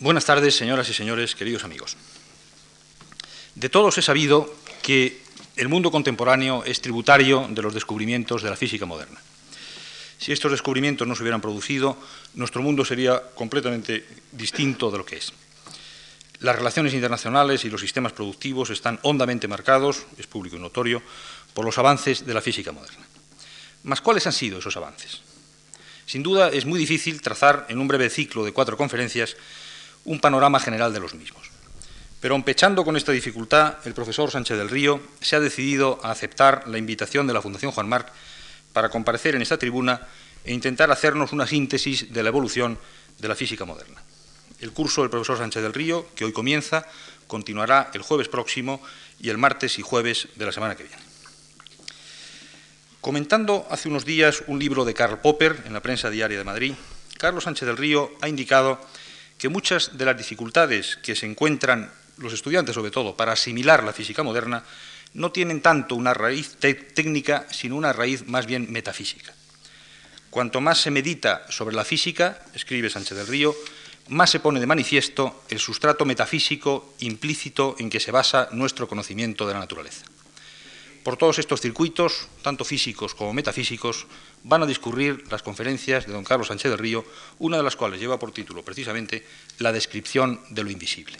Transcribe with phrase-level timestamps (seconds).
[0.00, 1.96] Buenas tardes, señoras y señores, queridos amigos.
[3.54, 5.22] De todos he sabido que
[5.54, 9.20] el mundo contemporáneo es tributario de los descubrimientos de la física moderna.
[10.18, 11.96] Si estos descubrimientos no se hubieran producido,
[12.34, 15.32] nuestro mundo sería completamente distinto de lo que es.
[16.40, 21.02] Las relaciones internacionales y los sistemas productivos están hondamente marcados, es público y notorio,
[21.52, 23.06] por los avances de la física moderna.
[23.84, 25.20] Mas, ¿cuáles han sido esos avances?
[26.04, 29.36] Sin duda, es muy difícil trazar en un breve ciclo de cuatro conferencias
[30.04, 31.50] un panorama general de los mismos.
[32.20, 36.66] Pero empechando con esta dificultad, el profesor Sánchez del Río se ha decidido a aceptar
[36.66, 38.10] la invitación de la Fundación Juan Marc
[38.72, 40.00] para comparecer en esta tribuna
[40.44, 42.78] e intentar hacernos una síntesis de la evolución
[43.18, 44.02] de la física moderna.
[44.58, 46.86] El curso del profesor Sánchez del Río, que hoy comienza,
[47.26, 48.82] continuará el jueves próximo
[49.20, 51.02] y el martes y jueves de la semana que viene.
[53.00, 56.74] Comentando hace unos días un libro de Karl Popper en la prensa diaria de Madrid,
[57.18, 58.80] Carlos Sánchez del Río ha indicado
[59.44, 63.92] que muchas de las dificultades que se encuentran los estudiantes, sobre todo, para asimilar la
[63.92, 64.64] física moderna,
[65.12, 69.34] no tienen tanto una raíz técnica, sino una raíz más bien metafísica.
[70.30, 73.54] Cuanto más se medita sobre la física, escribe Sánchez del Río,
[74.08, 79.46] más se pone de manifiesto el sustrato metafísico implícito en que se basa nuestro conocimiento
[79.46, 80.06] de la naturaleza.
[81.02, 84.06] Por todos estos circuitos, tanto físicos como metafísicos,
[84.44, 87.04] van a discurrir las conferencias de don Carlos Sánchez del Río,
[87.38, 89.26] una de las cuales lleva por título precisamente
[89.58, 91.18] La descripción de lo invisible.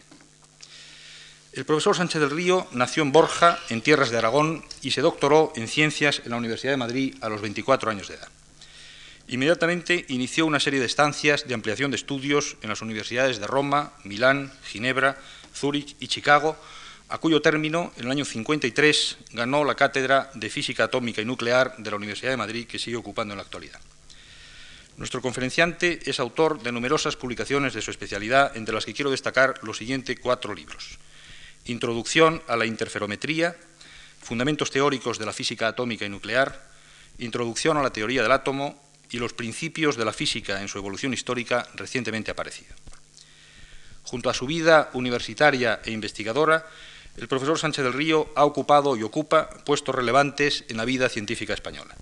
[1.53, 5.53] El profesor Sánchez del Río nació en Borja, en tierras de Aragón, y se doctoró
[5.57, 8.29] en ciencias en la Universidad de Madrid a los 24 años de edad.
[9.29, 13.93] Inmediatamente inició una serie de estancias de ampliación de estudios en las universidades de Roma,
[14.05, 15.17] Milán, Ginebra,
[15.55, 16.57] Zúrich y Chicago,
[17.15, 21.77] a cuyo término, en el año 53, ganó la cátedra de Física Atómica y Nuclear
[21.79, 23.79] de la Universidad de Madrid, que sigue ocupando en la actualidad.
[24.97, 29.61] Nuestro conferenciante es autor de numerosas publicaciones de su especialidad, entre las que quiero destacar
[29.63, 30.99] los siguientes cuatro libros.
[31.67, 33.55] Introducción a la interferometría,
[34.21, 36.69] Fundamentos teóricos de la física atómica y nuclear,
[37.19, 41.15] Introducción a la teoría del átomo y los principios de la física en su evolución
[41.15, 42.75] histórica recientemente aparecido.
[44.03, 46.67] Junto a su vida universitaria e investigadora,
[47.17, 51.55] el profesor Sánchez del Río ha ocupado y ocupa puestos relevantes en la vida científica
[51.55, 51.95] española.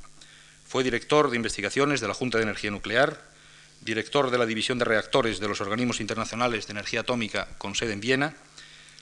[0.66, 3.20] Fue director de investigaciones de la Junta de Energía Nuclear,
[3.82, 7.92] director de la División de Reactores de los Organismos Internacionales de Energía Atómica con sede
[7.92, 8.34] en Viena,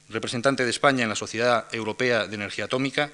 [0.08, 3.12] representante de España en la Sociedad Europea de Energía Atómica,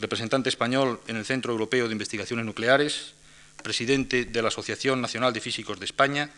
[0.00, 3.14] representante español en el Centro Europeo de Investigaciones Nucleares,
[3.62, 6.30] presidente de la Asociación Nacional de Físicos de España,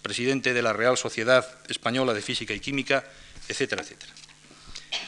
[0.00, 3.04] presidente de la Real Sociedad Española de Física y Química,
[3.48, 4.12] etcétera, etcétera.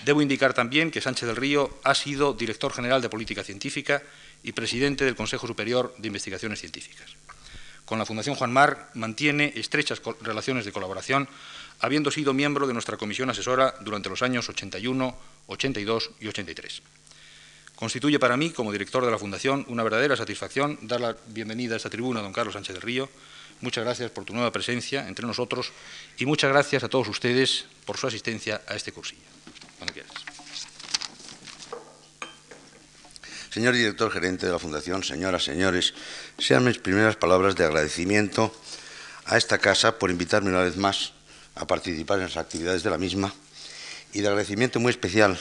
[0.05, 4.03] Debo indicar también que Sánchez del Río ha sido director general de Política Científica
[4.43, 7.17] y presidente del Consejo Superior de Investigaciones Científicas.
[7.85, 11.29] Con la Fundación Juan Mar mantiene estrechas relaciones de colaboración,
[11.81, 16.83] habiendo sido miembro de nuestra comisión asesora durante los años 81, 82 y 83.
[17.77, 21.77] Constituye para mí, como director de la Fundación, una verdadera satisfacción dar la bienvenida a
[21.77, 23.09] esta tribuna a don Carlos Sánchez del Río.
[23.61, 25.73] Muchas gracias por tu nueva presencia entre nosotros
[26.19, 29.36] y muchas gracias a todos ustedes por su asistencia a este cursillo.
[33.57, 35.95] Señor director gerente de la Fundación, señoras, señores,
[36.37, 38.55] sean mis primeras palabras de agradecimiento
[39.25, 41.15] a esta casa por invitarme una vez más
[41.55, 43.33] a participar en las actividades de la misma
[44.13, 45.39] y de agradecimiento muy especial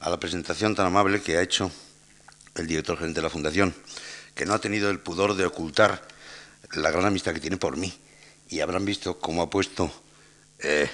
[0.00, 1.70] a la presentación tan amable que ha hecho
[2.54, 3.74] el director gerente de la Fundación,
[4.34, 6.06] que no ha tenido el pudor de ocultar
[6.72, 7.98] la gran amistad que tiene por mí
[8.50, 9.90] y habrán visto cómo ha puesto
[10.58, 10.90] eh,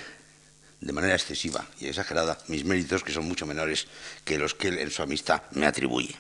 [0.85, 3.89] de manera excesiva y exagerada mis méritos, que son mucho menores
[4.23, 6.15] que los que él en su amistad me atribuye.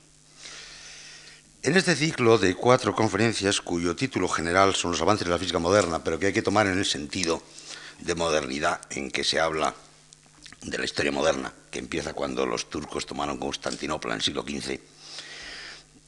[1.63, 5.59] En este ciclo de cuatro conferencias, cuyo título general son los avances de la física
[5.59, 7.43] moderna, pero que hay que tomar en el sentido
[8.01, 9.75] de modernidad en que se habla
[10.63, 14.81] de la historia moderna, que empieza cuando los turcos tomaron Constantinopla en el siglo XV,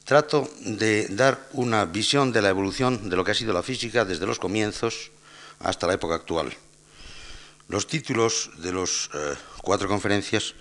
[0.05, 4.07] trato de dar una visión de la evolución de lo que ha sido la física
[4.07, 5.11] desde los comienzos
[5.61, 6.57] hasta la época actual
[7.69, 10.55] los títulos de las eh, cuatro conferencias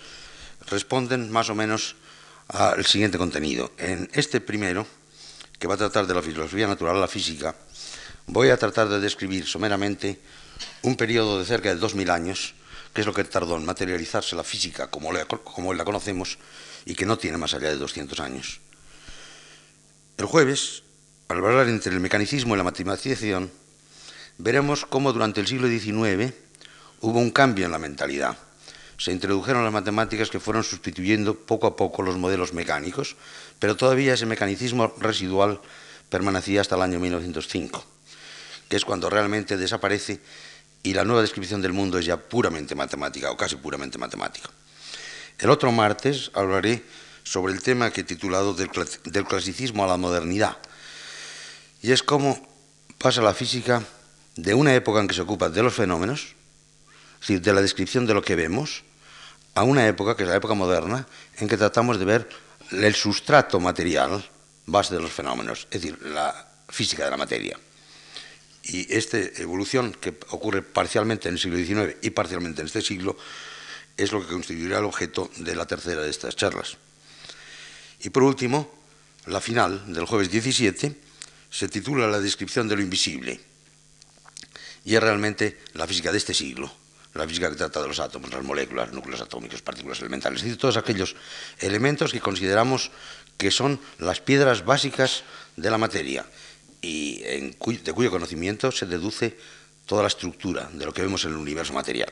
[0.69, 1.95] responden más o menos
[2.47, 3.71] al siguiente contenido.
[3.77, 4.85] En este primero,
[5.59, 7.55] que va a tratar de la filosofía natural, la física,
[8.27, 10.19] voy a tratar de describir someramente
[10.81, 12.55] un periodo de cerca de 2.000 años,
[12.93, 16.37] que es lo que tardó en materializarse la física como la, como la conocemos
[16.85, 18.61] y que no tiene más allá de 200 años.
[20.17, 20.83] El jueves,
[21.27, 23.51] al hablar entre el mecanicismo y la matematización,
[24.37, 26.33] veremos cómo durante el siglo XIX
[27.05, 28.35] hubo un cambio en la mentalidad.
[28.97, 33.15] Se introdujeron las matemáticas que fueron sustituyendo poco a poco los modelos mecánicos,
[33.59, 35.61] pero todavía ese mecanicismo residual
[36.09, 37.85] permanecía hasta el año 1905,
[38.67, 40.19] que es cuando realmente desaparece
[40.81, 44.49] y la nueva descripción del mundo es ya puramente matemática o casi puramente matemática.
[45.37, 46.83] El otro martes hablaré
[47.23, 48.69] sobre el tema que he titulado del,
[49.27, 50.57] clasicismo a la modernidad,
[51.83, 52.47] y es cómo
[52.97, 53.83] pasa la física
[54.35, 56.34] de una época en que se ocupa de los fenómenos,
[57.25, 58.83] es decir, de la descripción de lo que vemos,
[59.55, 61.07] a una época, que es la época moderna,
[61.37, 62.29] en que tratamos de ver
[62.69, 64.23] el sustrato material,
[64.67, 67.59] base de los fenómenos, es decir, la física de la materia.
[68.61, 73.17] Y esta evolución, que ocurre parcialmente en el siglo XIX y parcialmente en este siglo,
[73.97, 76.77] es lo que constituirá el objeto de la tercera de estas charlas.
[78.01, 78.71] Y por último,
[79.25, 80.95] la final del jueves 17
[81.49, 83.39] se titula La descripción de lo invisible.
[84.83, 86.71] Y es realmente la física de este siglo,
[87.15, 90.59] la física que trata de los átomos, las moléculas, núcleos atómicos, partículas elementales, es decir,
[90.59, 91.15] todos aquellos
[91.59, 92.91] elementos que consideramos
[93.37, 95.23] que son las piedras básicas
[95.55, 96.25] de la materia
[96.81, 99.37] y de cuyo conocimiento se deduce
[99.85, 102.11] toda la estructura de lo que vemos en el universo material,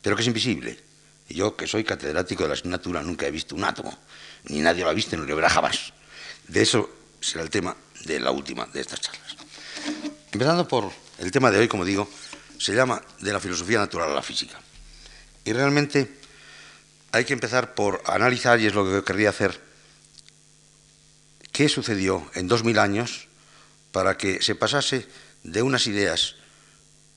[0.00, 0.78] pero que es invisible.
[1.28, 3.98] Yo, que soy catedrático de la asignatura, nunca he visto un átomo,
[4.44, 5.92] ni nadie lo ha visto, ni lo verá jamás.
[6.46, 6.88] De eso
[7.20, 9.36] será el tema de la última de estas charlas.
[10.32, 12.08] Empezando por el tema de hoy, como digo,
[12.58, 14.58] se llama de la filosofía natural a la física.
[15.44, 16.18] Y realmente
[17.12, 19.60] hay que empezar por analizar, y es lo que querría hacer,
[21.52, 23.28] qué sucedió en dos mil años
[23.92, 25.08] para que se pasase
[25.42, 26.36] de unas ideas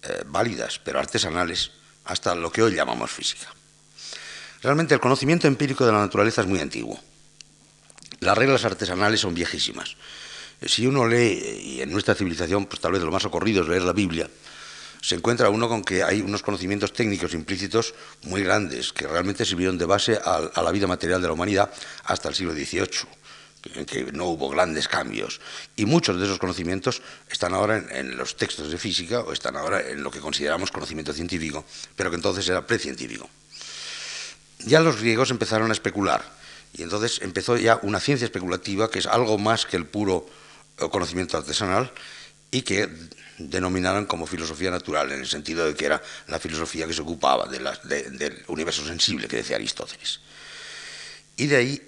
[0.04, 1.72] eh, válidas pero artesanales
[2.06, 3.54] hasta lo que hoy llamamos física.
[4.64, 7.00] Realmente el conocimiento empírico de la naturaleza es muy antiguo.
[8.20, 9.96] Las reglas artesanales son viejísimas.
[10.64, 13.82] Si uno lee, y en nuestra civilización, pues tal vez lo más ocurrido es leer
[13.82, 14.30] la Biblia,
[15.02, 17.94] se encuentra uno con que hay unos conocimientos técnicos implícitos
[18.24, 21.72] muy grandes que realmente sirvieron de base a la vida material de la humanidad
[22.06, 23.22] hasta el siglo XVIII
[23.76, 25.40] en que no hubo grandes cambios.
[25.76, 29.88] Y muchos de esos conocimientos están ahora en, los textos de física o están ahora
[29.88, 31.66] en lo que consideramos conocimiento científico,
[31.96, 33.30] pero que entonces era precientífico.
[34.60, 36.24] Ya los griegos empezaron a especular
[36.74, 40.28] y entonces empezó ya una ciencia especulativa que es algo más que el puro
[40.78, 41.92] eh, conocimiento artesanal
[42.52, 42.90] y que
[43.50, 47.48] denominaron como filosofía natural, en el sentido de que era la filosofía que se ocupaba
[47.48, 50.20] del universo sensible que decía Aristóteles.
[51.38, 51.82] Y de ahí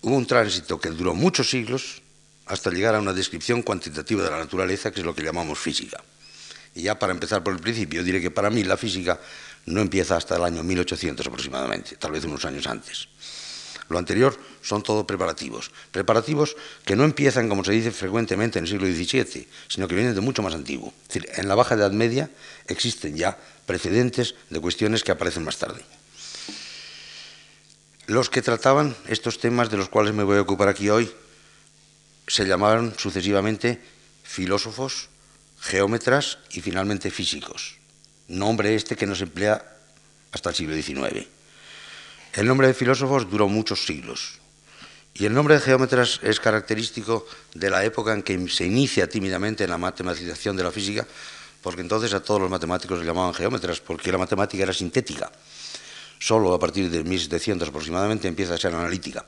[0.00, 2.02] Hubo un tránsito que duró muchos siglos
[2.46, 6.02] hasta llegar a una descripción cuantitativa de la naturaleza, que es lo que llamamos física.
[6.74, 9.18] Y ya para empezar por el principio, diré que para mí la física
[9.66, 13.08] no empieza hasta el año 1800 aproximadamente, tal vez unos años antes.
[13.88, 18.70] Lo anterior son todo preparativos, preparativos que no empiezan, como se dice frecuentemente, en el
[18.70, 20.92] siglo XVII, sino que vienen de mucho más antiguo.
[21.02, 22.30] Es decir, en la Baja Edad Media
[22.66, 25.82] existen ya precedentes de cuestiones que aparecen más tarde.
[28.06, 31.10] Los que trataban estos temas de los cuales me voy a ocupar aquí hoy
[32.26, 33.80] se llamaban sucesivamente
[34.22, 35.08] filósofos,
[35.60, 37.76] geómetras y finalmente físicos,
[38.28, 39.64] nombre este que no se emplea
[40.32, 41.37] hasta el siglo XIX.
[42.38, 44.38] El nombre de filósofos duró muchos siglos
[45.12, 49.64] y el nombre de geómetras es característico de la época en que se inicia tímidamente
[49.64, 51.04] en la matematización de la física,
[51.60, 55.32] porque entonces a todos los matemáticos se llamaban geómetras, porque la matemática era sintética
[56.20, 59.26] solo a partir de 1700 aproximadamente empieza a ser analítica.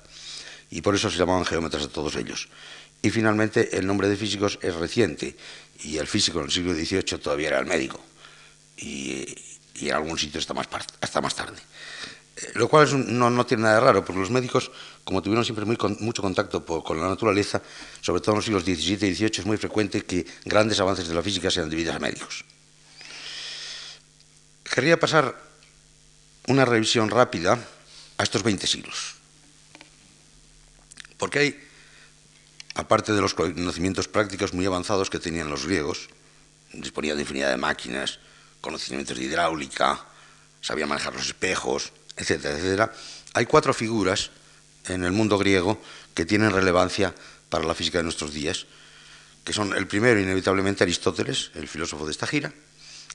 [0.71, 2.49] Y por eso se llamaban geómetras a todos ellos.
[3.03, 5.37] Y finalmente el nombre de físicos es reciente.
[5.83, 8.01] Y el físico en el siglo XVIII todavía era el médico.
[8.77, 9.27] Y,
[9.81, 10.69] en algún sitio hasta más,
[11.01, 11.59] hasta más tarde.
[12.55, 14.71] Lo cual no, tiene nada de raro, porque los médicos,
[15.05, 17.61] como tuvieron siempre mucho contacto con la naturaleza,
[18.01, 21.15] sobre todo en los siglos XVII y XVIII, es muy frecuente que grandes avances de
[21.15, 22.45] la física sean debidos a médicos.
[24.65, 25.37] Querría pasar
[26.47, 27.59] una revisión rápida
[28.17, 29.17] a estos 20 siglos.
[31.19, 31.69] Porque hay,
[32.75, 36.09] aparte de los conocimientos prácticos muy avanzados que tenían los griegos,
[36.73, 38.19] disponían de infinidad de máquinas,
[38.61, 40.07] conocimientos de hidráulica,
[40.63, 42.93] sabían manejar los espejos, etcétera, etcétera,
[43.35, 44.31] hay cuatro figuras
[44.87, 45.81] en el mundo griego
[46.15, 47.15] que tienen relevancia
[47.49, 48.67] para la física de nuestros días,
[49.45, 52.53] que son el primero, inevitablemente, Aristóteles, el filósofo de esta gira,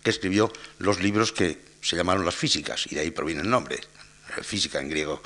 [0.02, 3.80] que escribió los libros que se llamaron las físicas, y de ahí proviene el nombre.
[4.42, 5.22] Física en griego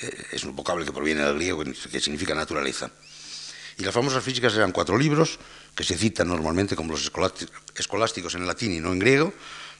[0.00, 2.90] eh, es un vocablo que proviene del griego, que significa naturaleza.
[3.78, 5.38] Y las famosas físicas eran cuatro libros,
[5.74, 7.10] que se citan normalmente como los
[7.74, 9.32] escolásticos en latín y no en griego,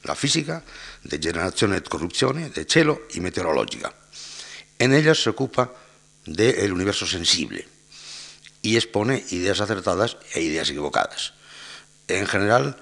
[0.03, 0.63] la física,
[1.03, 3.93] de generazione et corrupzione, de cielo y meteorológica.
[4.79, 5.73] En ellas se ocupa
[6.25, 7.67] del universo sensible
[8.61, 11.33] y expone ideas acertadas e ideas equivocadas.
[12.07, 12.77] En general,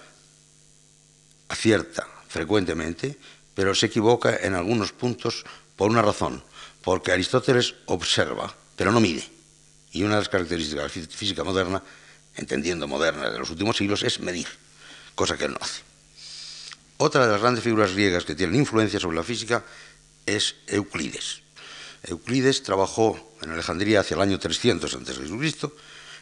[1.48, 3.18] acierta frecuentemente,
[3.54, 5.44] pero se equivoca en algunos puntos
[5.76, 6.44] por una razón,
[6.84, 9.28] porque Aristóteles observa, pero no mide.
[9.92, 11.82] Y una de las características de la física moderna,
[12.36, 14.48] entendiendo moderna de los últimos siglos, es medir,
[15.16, 15.89] cosa que él no hace.
[17.02, 19.64] Otra de las grandes figuras griegas que tienen influencia sobre la física
[20.26, 21.44] es Euclides.
[22.04, 25.70] Euclides trabajó en Alejandría hacia el año 300 a.C.,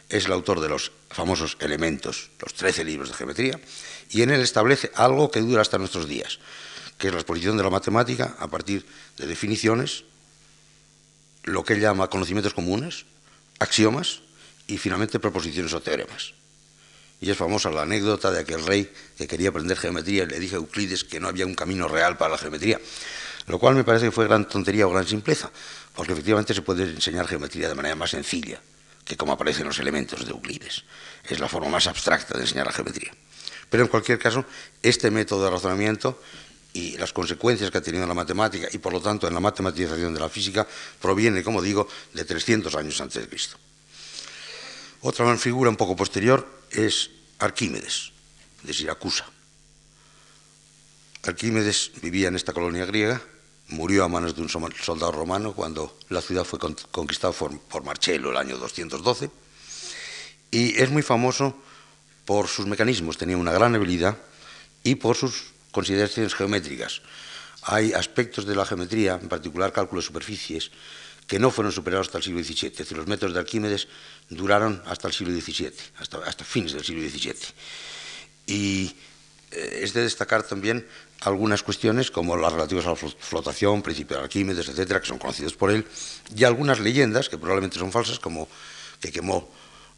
[0.09, 3.59] es el autor de los famosos elementos, los 13 libros de geometría,
[4.11, 6.37] y en él establece algo que dura hasta nuestros días,
[6.99, 8.85] que es la exposición de la matemática a partir
[9.17, 10.03] de definiciones,
[11.41, 13.05] lo que él llama conocimientos comunes,
[13.57, 14.21] axiomas
[14.67, 16.36] y finalmente proposiciones o teoremas.
[17.19, 20.55] Y es famosa la anécdota de aquel rey que quería aprender geometría y le dije
[20.55, 22.79] a Euclides que no había un camino real para la geometría,
[23.47, 25.49] lo cual me parece que fue gran tontería o gran simpleza,
[25.95, 28.61] porque efectivamente se puede enseñar geometría de manera más sencilla
[29.07, 30.83] que como aparecen los elementos de Euclides.
[31.23, 33.11] Es la forma más abstracta de enseñar la geometría.
[33.69, 34.45] Pero en cualquier caso,
[34.83, 36.21] este método de razonamiento
[36.73, 39.39] y las consecuencias que ha tenido en la matemática y por lo tanto en la
[39.39, 40.67] matematización de la física
[41.01, 43.57] proviene, como digo, de 300 años antes de Cristo.
[45.01, 48.11] Otra figura un poco posterior es Arquímedes,
[48.63, 49.25] de Siracusa.
[51.23, 53.21] Arquímedes vivía en esta colonia griega,
[53.69, 56.59] murió a manos de un soldado romano cuando la ciudad fue
[56.91, 59.29] conquistada por, Marcelo el año 212,
[60.51, 61.57] y es muy famoso
[62.25, 64.17] por sus mecanismos, tenía una gran habilidad
[64.83, 67.01] y por sus consideraciones geométricas.
[67.63, 70.71] Hay aspectos de la geometría, en particular cálculo de superficies,
[71.27, 72.69] que no fueron superados hasta el siglo XVII.
[72.69, 73.87] Es decir, los métodos de Arquímedes
[74.29, 77.35] duraron hasta el siglo XVII, hasta, fines del siglo XVII.
[78.47, 78.95] Y
[79.51, 80.87] eh, es de destacar también
[81.21, 85.53] algunas cuestiones como las relativas a la flotación, principio de Arquímedes, etcétera, que son conocidos
[85.53, 85.85] por él,
[86.33, 88.47] y algunas leyendas que probablemente son falsas, como
[89.01, 89.49] que quemó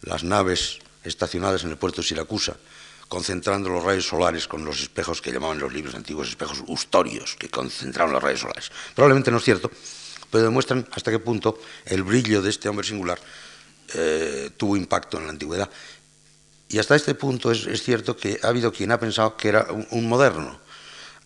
[0.02, 2.58] las naves estacionadas en el puerto de Siracusa,
[3.08, 7.50] concentrando los rayos solares con los espejos que llamaban los libros antiguos espejos ustorios, que
[7.50, 8.72] concentraron los rayos solares.
[8.96, 9.72] Probablemente no es cierto,
[10.32, 13.20] pero demuestran hasta qué punto el brillo de este hombre singular
[13.94, 15.70] eh, tuvo impacto en la antigüedad.
[16.68, 20.08] Y hasta este punto es, cierto que ha habido quien ha pensado que era un,
[20.08, 20.60] moderno,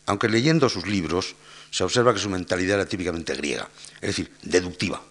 [0.05, 1.35] aunque leyendo sus libros
[1.69, 5.01] se observa que su mentalidad era típicamente griega, es decir, deductiva.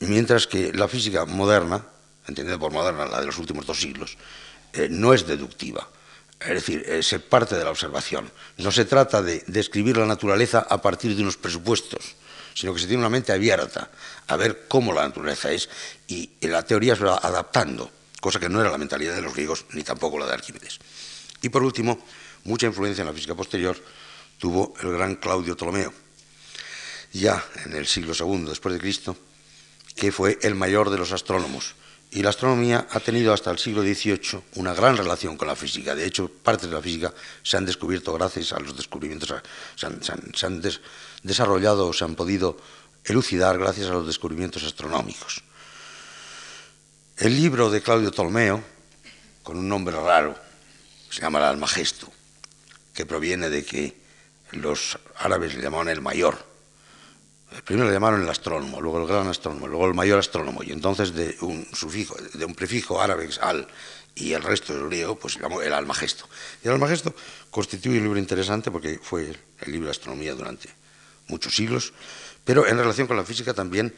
[0.00, 1.86] Mientras que la física moderna,
[2.28, 4.18] entendida por moderna la de los últimos dos siglos,
[4.74, 5.88] eh, no es deductiva.
[6.38, 8.30] Es decir, eh, se parte de la observación.
[8.58, 12.16] No se trata de describir la naturaleza a partir de unos presupuestos,
[12.56, 13.90] sino que se tiene una mente abierta
[14.26, 15.68] a ver cómo la naturaleza es
[16.08, 19.66] y la teoría se va adaptando, cosa que no era la mentalidad de los griegos
[19.72, 20.78] ni tampoco la de Arquímedes.
[21.42, 22.02] Y por último,
[22.44, 23.76] mucha influencia en la física posterior
[24.38, 25.92] tuvo el gran Claudio Ptolomeo,
[27.12, 29.14] ya en el siglo II después de Cristo,
[29.94, 31.74] que fue el mayor de los astrónomos.
[32.10, 35.94] Y la astronomía ha tenido hasta el siglo XVIII una gran relación con la física.
[35.94, 39.34] De hecho, partes de la física se han descubierto gracias a los descubrimientos,
[39.74, 39.86] se
[41.22, 42.56] desarrollado o se han podido
[43.04, 45.42] elucidar gracias a los descubrimientos astronómicos.
[47.16, 48.62] El libro de Claudio Ptolomeo,
[49.42, 50.36] con un nombre raro,
[51.08, 52.12] se llama el Almagesto,
[52.92, 53.96] que proviene de que
[54.52, 56.44] los árabes le llamaban el mayor.
[57.64, 61.14] Primero le llamaron el astrónomo, luego el gran astrónomo, luego el mayor astrónomo, y entonces
[61.14, 63.66] de un sufijo, de un prefijo árabe al
[64.14, 66.26] y el resto del griego, pues se llamó el Almagesto.
[66.64, 67.14] Y el Almagesto
[67.50, 70.68] constituye un libro interesante porque fue el libro de astronomía durante
[71.28, 71.92] muchos siglos,
[72.44, 73.94] pero en relación con la física también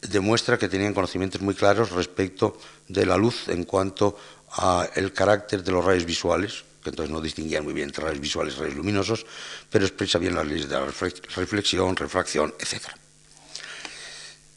[0.00, 2.58] demuestra que tenían conocimientos muy claros respecto
[2.88, 4.18] de la luz en cuanto
[4.56, 8.54] al carácter de los rayos visuales, que entonces no distinguían muy bien entre rayos visuales
[8.54, 9.26] y rayos luminosos,
[9.68, 10.86] pero expresa bien las leyes de la
[11.36, 12.88] reflexión, refracción, etc.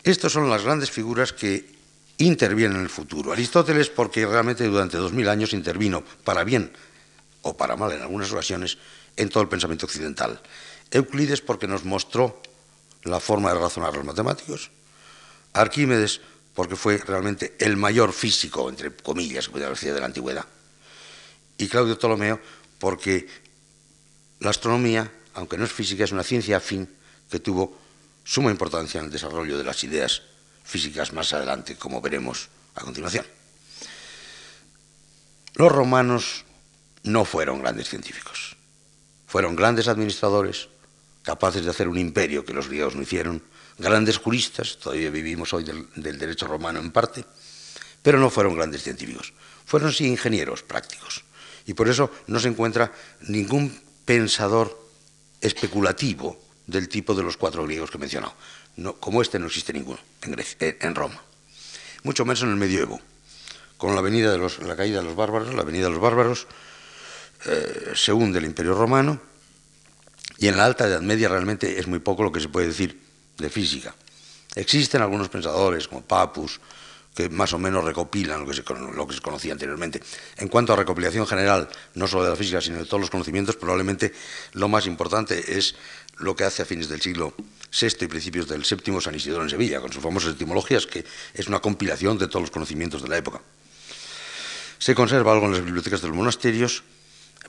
[0.04, 1.74] Estas son las grandes figuras que
[2.18, 3.32] intervienen en el futuro.
[3.32, 6.72] Aristóteles, porque realmente durante dos mil años intervino, para bien
[7.42, 8.78] o para mal en algunas ocasiones,
[9.16, 10.42] en todo el pensamiento occidental.
[10.94, 12.42] Euclides, porque nos mostró
[13.04, 14.72] la forma de razonar los matemáticos.
[15.54, 16.22] Arquímedes,
[16.54, 20.46] porque fue realmente el mayor físico, entre comillas, de la antigüedad.
[21.58, 22.40] Y Claudio Ptolomeo,
[22.80, 23.28] porque
[24.40, 26.88] la astronomía, aunque no es física, es una ciencia afín
[27.30, 27.78] que tuvo
[28.24, 30.22] suma importancia en el desarrollo de las ideas
[30.64, 33.26] físicas más adelante, como veremos a continuación.
[35.56, 36.46] Los romanos
[37.04, 38.56] no fueron grandes científicos,
[39.28, 40.70] fueron grandes administradores,
[41.24, 43.42] capaces de hacer un imperio que los griegos no hicieron,
[43.78, 47.26] grandes juristas, todavía vivimos hoy del, derecho romano en parte,
[48.02, 49.34] pero no fueron grandes científicos,
[49.66, 51.24] fueron sí ingenieros prácticos.
[51.66, 53.74] Y por eso no se encuentra ningún
[54.06, 54.78] pensador
[55.40, 56.38] especulativo
[56.68, 58.36] del tipo de los cuatro griegos que he mencionado.
[59.00, 61.22] como este no existe ninguno en, eh, Roma.
[62.04, 63.00] Mucho menos en el medioevo.
[63.78, 66.48] Con la, de la caída de los bárbaros, la venida de los bárbaros,
[67.46, 69.33] eh, se hunde el imperio romano
[70.44, 73.00] y en la Alta Edad Media realmente es muy poco lo que se puede decir
[73.38, 73.96] de física.
[74.56, 76.60] Existen algunos pensadores como Papus,
[77.16, 80.04] que más o menos recopilan lo que, se, conocía anteriormente.
[80.36, 83.56] En cuanto a recopilación general, no solo de la física, sino de todos los conocimientos,
[83.56, 84.12] probablemente
[84.52, 85.76] lo más importante es
[86.18, 87.34] lo que hace a fines del siglo
[87.72, 91.48] VI y principios del VII San Isidoro en Sevilla, con sus famosas etimologías, que es
[91.48, 93.40] una compilación de todos los conocimientos de la época.
[94.78, 96.84] Se conserva algo en las bibliotecas de los monasterios,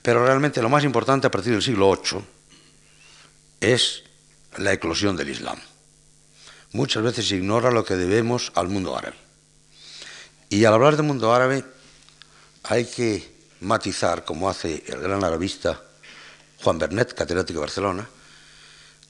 [0.00, 2.22] pero realmente lo más importante a partir del siglo VIII
[3.72, 4.04] es
[4.56, 5.58] la eclosión del Islam.
[6.72, 9.16] Muchas veces ignora lo que debemos al mundo árabe.
[10.48, 11.64] Y al hablar del mundo árabe
[12.64, 15.80] hay que matizar, como hace el gran arabista
[16.62, 18.08] Juan Bernet, catedrático de Barcelona,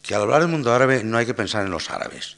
[0.02, 2.36] que al hablar del mundo árabe no hay que pensar en los árabes,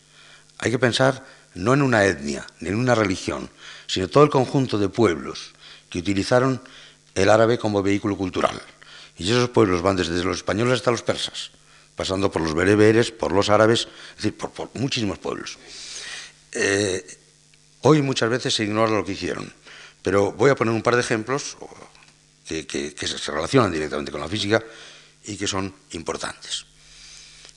[0.59, 3.51] hay que pensar no en una etnia, ni en una religión,
[3.87, 5.53] sino todo el conjunto de pueblos
[5.89, 6.61] que utilizaron
[7.15, 8.61] el árabe como vehículo cultural.
[9.17, 11.51] Y esos pueblos van desde los españoles hasta los persas,
[11.97, 15.59] pasando por los bereberes, por los árabes, es decir, por, muchísimos pueblos.
[16.53, 17.05] Eh,
[17.83, 19.53] hoy muchas veces se ignora lo que hicieron,
[20.03, 21.57] pero voy a poner un par de ejemplos
[22.47, 24.63] que se relacionan directamente con la física
[25.25, 26.67] y que son importantes.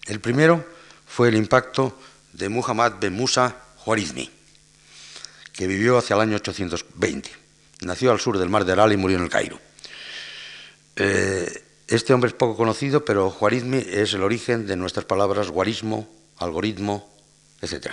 [0.07, 0.65] El primero
[1.05, 1.99] fue el impacto
[2.33, 4.29] de Muhammad ben Musa Juarizmi,
[5.53, 7.29] que vivió hacia el año 820.
[7.81, 9.59] Nació al sur del mar de Aral y murió en el Cairo.
[10.95, 16.07] Eh, este hombre es poco conocido, pero Juarizmi es el origen de nuestras palabras guarismo,
[16.37, 17.09] algoritmo,
[17.61, 17.91] etc.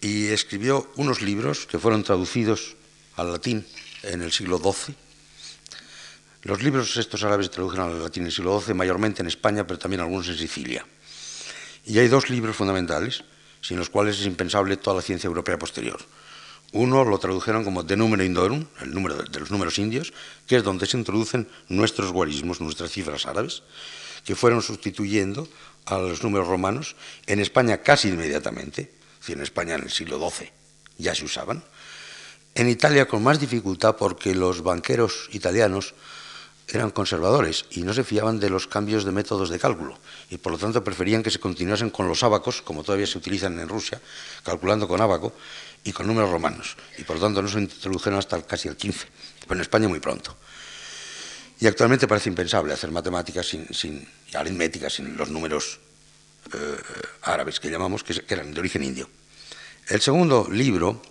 [0.00, 2.76] Y escribió unos libros que fueron traducidos
[3.16, 3.66] al latín
[4.02, 4.96] en el siglo XII
[6.42, 9.64] los libros estos árabes se tradujeron al latín en el siglo XII, mayormente en España,
[9.64, 10.84] pero también algunos en Sicilia.
[11.86, 13.22] Y hay dos libros fundamentales,
[13.60, 16.00] sin los cuales es impensable toda la ciencia europea posterior.
[16.72, 20.12] Uno lo tradujeron como De Numero Indorum, el número de, los números indios,
[20.46, 23.62] que es donde se introducen nuestros guarismos, nuestras cifras árabes,
[24.24, 25.48] que fueron sustituyendo
[25.84, 30.50] a los números romanos en España casi inmediatamente, decir, en España en el siglo XII
[30.98, 31.62] ya se usaban.
[32.54, 35.94] En Italia con más dificultad porque los banqueros italianos
[36.68, 39.98] eran conservadores y no se fiaban de los cambios de métodos de cálculo
[40.30, 43.58] y por lo tanto preferían que se continuasen con los ábacos, como todavía se utilizan
[43.58, 44.00] en Rusia,
[44.44, 45.34] calculando con ábaco
[45.84, 46.76] y con números romanos.
[46.98, 49.06] Y por lo tanto no se introdujeron hasta casi el 15,
[49.42, 50.36] pero en España muy pronto.
[51.60, 55.78] Y actualmente parece impensable hacer matemáticas sin, sin aritmética sin los números
[56.52, 56.76] eh,
[57.22, 59.08] árabes que llamamos, que eran de origen indio.
[59.88, 61.02] El segundo libro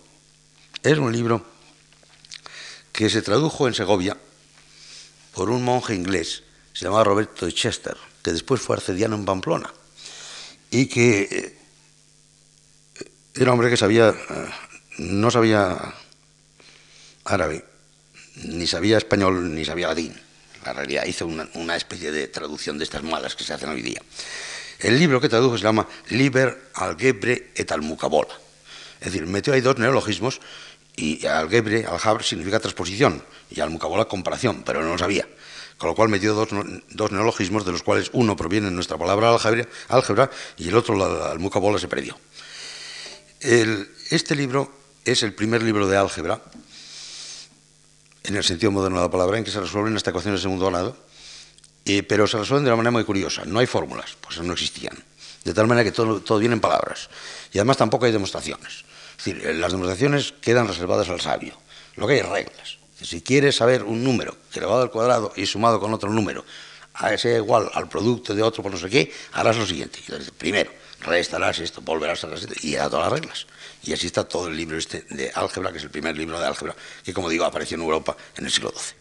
[0.83, 1.45] es un libro
[2.91, 4.17] que se tradujo en Segovia
[5.33, 9.73] por un monje inglés, se llamaba Roberto de Chester, que después fue arcediano en Pamplona,
[10.69, 11.60] y que eh,
[13.35, 14.13] era un hombre que sabía, eh,
[14.97, 15.77] no sabía
[17.25, 17.63] árabe,
[18.43, 20.13] ni sabía español, ni sabía latín.
[20.65, 24.01] La realidad hizo una, especie de traducción de estas malas que se hacen hoy día.
[24.79, 28.33] El libro que tradujo se llama Liber Algebre et Almucabola.
[28.99, 30.39] Es decir, metió ahí dos neologismos
[30.95, 35.27] y algebre, aljabre, significa transposición y almucabola comparación, pero no lo sabía.
[35.77, 39.35] Con lo cual metió dos, neologismos, de los cuales uno proviene de nuestra palabra
[39.89, 42.15] álgebra, y el otro, la, almucabola, se perdió.
[43.41, 44.71] Este libro
[45.03, 46.41] es el primer libro de álgebra,
[48.23, 50.67] en el sentido moderno de la palabra, en que se resuelven estas ecuaciones de segundo
[50.67, 50.95] grado,
[51.85, 53.43] eh, pero se resuelven de una manera muy curiosa.
[53.45, 54.95] No hay fórmulas, pues no existían.
[55.43, 57.09] De tal manera que todo, todo viene en palabras.
[57.51, 58.85] Y además tampoco hay demostraciones.
[59.17, 61.57] Es decir, eh, las demostraciones quedan reservadas al sabio.
[61.95, 62.77] Lo que hay es reglas.
[63.01, 66.45] Si quieres saber un número elevado al cuadrado y sumado con otro número,
[66.93, 69.99] a sea igual al producto de otro por no sé qué, harás lo siguiente.
[70.37, 73.47] Primero, restarás esto, volverás a esto y a todas las reglas.
[73.83, 76.45] Y así está todo el libro este de álgebra, que es el primer libro de
[76.45, 78.95] álgebra, que como digo apareció en Europa en el siglo XII.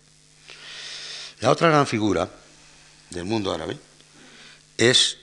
[1.40, 2.28] La otra gran figura
[3.10, 3.78] del mundo árabe
[4.76, 5.18] es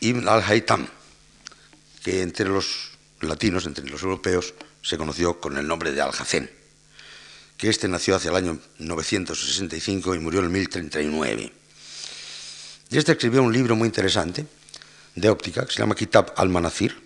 [0.00, 0.88] Ibn al-Haytham,
[2.02, 6.50] que entre los latinos, entre los europeos, se conoció con el nombre de Alhacén,
[7.56, 11.52] que este nació hacia el año 965 y murió en el 1039.
[12.92, 14.44] Y este escribió un libro muy interesante
[15.14, 17.02] de óptica que se llama Kitab al-Manazir,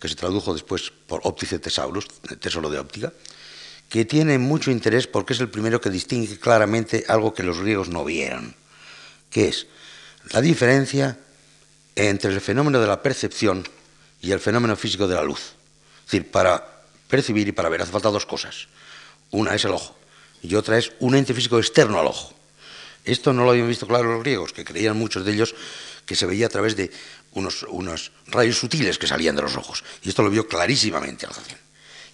[0.00, 2.08] que se tradujo después por Óptice Tesaurus,
[2.40, 3.12] Tesoro de Óptica,
[3.90, 7.90] que tiene mucho interés porque es el primero que distingue claramente algo que los griegos
[7.90, 8.56] no vieron,
[9.28, 9.66] que es
[10.30, 11.18] la diferencia
[11.96, 13.68] entre el fenómeno de la percepción
[14.22, 15.52] y el fenómeno físico de la luz.
[16.06, 18.68] Es decir, para percibir y para ver hace falta dos cosas.
[19.32, 19.98] Una es el ojo
[20.42, 22.35] y otra es un ente físico externo al ojo.
[23.06, 25.54] Esto no lo habían visto claro los griegos, que creían muchos de ellos
[26.04, 26.90] que se veía a través de
[27.32, 29.84] unos, rayos sutiles que salían de los ojos.
[30.02, 31.58] Y esto lo vio clarísimamente Alhacén.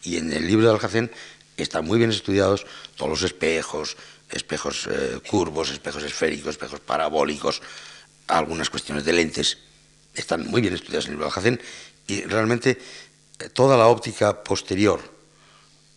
[0.04, 1.10] Y en el libro de Alhacén
[1.56, 3.96] están muy bien estudiados todos los espejos,
[4.30, 7.62] espejos eh, curvos, espejos esféricos, espejos parabólicos,
[8.26, 9.58] algunas cuestiones de lentes.
[10.14, 11.60] Están muy bien estudiados en el libro de Alhacén
[12.06, 12.78] y realmente
[13.54, 15.00] toda la óptica posterior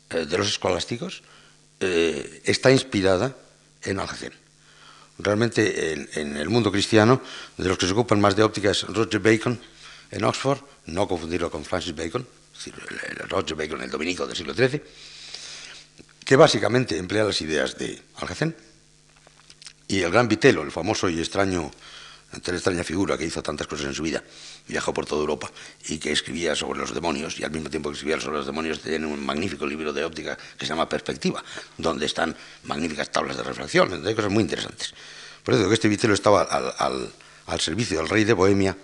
[0.10, 1.22] eh, de los escolásticos
[1.80, 3.36] eh, está inspirada
[3.84, 4.45] en Alhazen.
[5.18, 7.22] Realmente en, el mundo cristiano,
[7.58, 9.60] de los que se ocupan más de óptica es Roger Bacon
[10.12, 12.28] en Oxford, no confundirlo con Francis Bacon,
[12.66, 14.82] el, Roger Bacon, el dominico del siglo XIII,
[16.24, 18.56] que básicamente emplea las ideas de Alhazen.
[19.88, 21.72] Y el gran Vitelo, el famoso y extraño
[22.36, 24.24] ante extraña figura que hizo tantas cosas en su vida,
[24.68, 25.50] viajó por toda Europa
[25.88, 28.82] y que escribía sobre los demonios y al mismo tiempo que escribía sobre los demonios
[28.82, 31.44] tiene un magnífico libro de óptica que se llama Perspectiva,
[31.78, 34.94] donde están magníficas tablas de refracción, hay cosas muy interesantes.
[35.44, 37.14] Por eso que este Vitelo estaba al,
[37.46, 38.76] al servicio del rey de Bohemia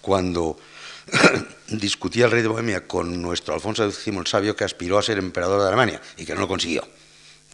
[0.00, 0.58] cuando
[1.68, 5.18] discutía el rey de Bohemia con nuestro Alfonso X el Sabio que aspiró a ser
[5.18, 6.86] emperador de Alemania y que no lo consiguió.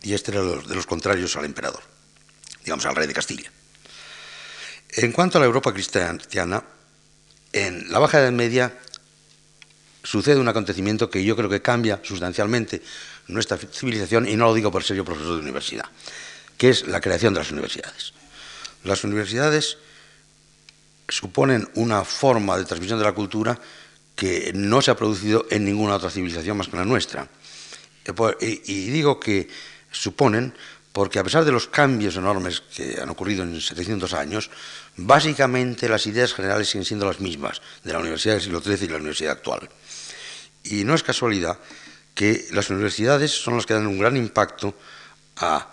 [0.03, 1.83] Y este era de los contrarios al emperador,
[2.65, 3.51] digamos al rey de Castilla.
[4.95, 6.63] En cuanto a la Europa cristiana,
[7.53, 8.79] en la Baja Edad Media
[10.05, 12.83] sucede un acontecimiento que yo creo que cambia sustancialmente
[13.29, 15.87] nuestra civilización, y no lo digo por ser yo profesor de universidad,
[16.59, 18.13] que es la creación de las universidades.
[18.85, 19.79] Las universidades
[21.09, 23.59] suponen una forma de transmisión de la cultura
[24.15, 27.29] que no se ha producido en ninguna otra civilización más que la nuestra.
[28.41, 29.49] Y digo que
[29.91, 30.53] suponen
[30.93, 34.51] porque a pesar de los cambios enormes que han ocurrido en 700 años,
[34.97, 38.89] básicamente las ideas generales siguen siendo las mismas de la Universidad del siglo XIII y
[38.89, 39.69] la Universidad actual.
[40.65, 41.59] Y no es casualidad
[42.15, 44.75] que las universidades son las que dan un gran impacto
[45.37, 45.71] a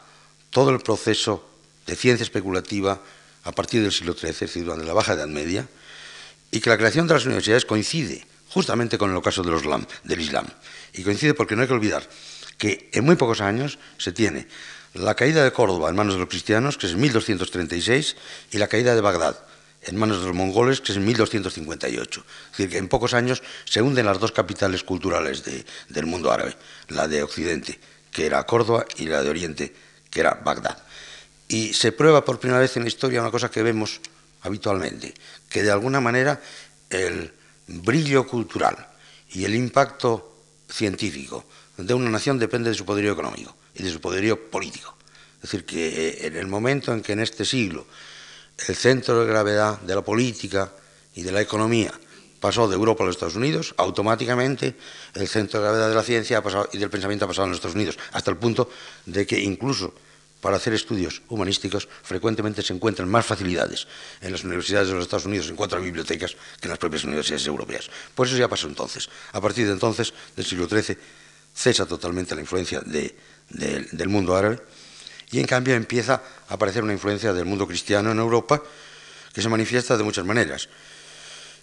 [0.50, 1.48] todo el proceso
[1.86, 3.02] de ciencia especulativa
[3.44, 5.68] a partir del siglo XIII, es decir, durante la Baja Edad Media,
[6.52, 10.48] y que la creación de las universidades coincide justamente con el ocaso del Islam.
[10.94, 12.08] Y coincide porque no hay que olvidar
[12.58, 14.48] que en muy pocos años se tiene
[14.94, 18.16] la caída de Córdoba en manos de los cristianos, que es en 1236,
[18.52, 19.38] y la caída de Bagdad
[19.82, 22.26] en manos de los mongoles, que es en 1258.
[22.52, 26.56] Es decir, que en pocos años se hunden las dos capitales culturales del mundo árabe,
[26.90, 27.80] la de Occidente,
[28.12, 29.74] que era Córdoba, y la de Oriente,
[30.10, 30.78] que era Bagdad.
[31.48, 34.02] Y se prueba por primera vez en la historia una cosa que vemos
[34.42, 35.14] habitualmente,
[35.50, 36.42] que de alguna manera
[36.90, 37.34] el
[37.68, 38.88] brillo cultural
[39.32, 40.29] y el impacto
[40.70, 41.46] científico
[41.78, 44.96] de una nación depende de su poderío económico y de su poderío político.
[45.38, 47.86] Es decir, que eh, en el momento en que en este siglo
[48.68, 50.72] el centro de gravedad de la política
[51.16, 51.94] y de la economía
[52.40, 54.76] pasó de Europa a los Estados Unidos, automáticamente
[55.14, 57.76] el centro de gravedad de la ciencia y del pensamiento ha pasado a los Estados
[57.76, 58.70] Unidos, hasta el punto
[59.06, 59.94] de que incluso
[60.42, 63.88] para hacer estudios humanísticos frecuentemente se encuentran más facilidades
[64.22, 67.46] en las universidades de los Estados Unidos en cuanto bibliotecas que en las propias universidades
[67.48, 67.90] europeas.
[68.16, 69.10] Por eso ya pasó entonces.
[69.34, 70.98] A partir de entonces, del siglo XIII,
[71.54, 73.16] cesa totalmente la influencia de,
[73.50, 74.62] del mundo árabe
[75.32, 78.62] y en cambio empieza a aparecer una influencia del mundo cristiano en Europa
[79.34, 80.70] que se manifiesta de muchas maneras.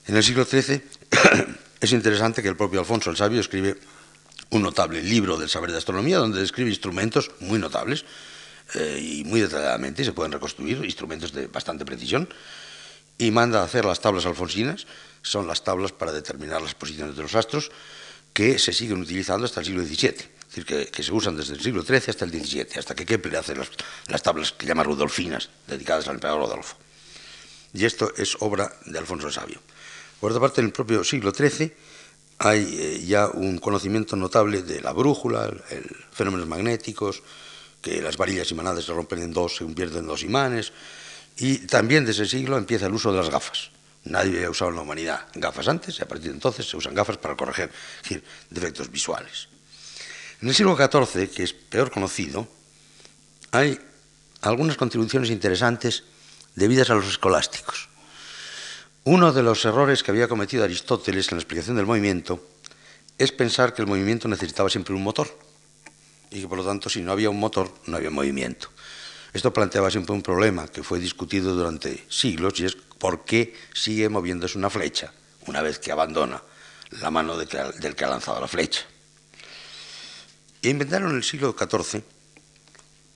[0.07, 0.83] En el siglo XIII
[1.81, 3.77] es interesante que el propio Alfonso el Sabio escribe
[4.51, 8.05] un notable libro del saber de astronomía donde describe instrumentos muy notables
[8.75, 12.29] eh, y muy detalladamente, se pueden reconstruir instrumentos de bastante precisión
[13.19, 14.87] y manda a hacer las tablas alfonsinas,
[15.23, 17.71] son las tablas para determinar las posiciones de los astros
[18.33, 21.83] que se siguen utilizando hasta el siglo XVII decir, que, se usan desde el siglo
[21.83, 26.15] XIII hasta el XVII, hasta que Kepler hace las, tablas que llama Rudolfinas, dedicadas al
[26.15, 26.77] emperador Rodolfo.
[27.73, 29.61] Y esto es obra de Alfonso el Sabio.
[30.21, 31.73] Por otra parte, en el propio siglo XIII
[32.39, 37.23] hay eh, ya un conocimiento notable de la brújula, el, fenómenos magnéticos,
[37.87, 40.73] que las varillas imanadas se rompen en dos, se convierten en dos imanes,
[41.37, 43.71] y también desde ese siglo empieza el uso de las gafas.
[44.03, 46.95] Nadie había usado en la humanidad gafas antes y a partir de entonces se usan
[46.95, 47.71] gafas para corregir
[48.51, 49.47] defectos visuales.
[50.43, 52.49] En el siglo XIV, que es peor conocido,
[53.53, 53.79] hay
[54.41, 56.03] algunas contribuciones interesantes
[56.57, 57.89] debidas a los escolásticos.
[59.05, 62.45] Uno de los errores que había cometido Aristóteles en la explicación del movimiento
[63.17, 65.46] es pensar que el movimiento necesitaba siempre un motor
[66.31, 68.69] y que por lo tanto si no había un motor no había movimiento.
[69.33, 74.09] Esto planteaba siempre un problema que fue discutido durante siglos y es por qué sigue
[74.09, 75.13] moviéndose una flecha
[75.47, 76.43] una vez que abandona
[77.01, 78.83] la mano del que ha lanzado la flecha.
[80.63, 82.03] E inventaron en el siglo XIV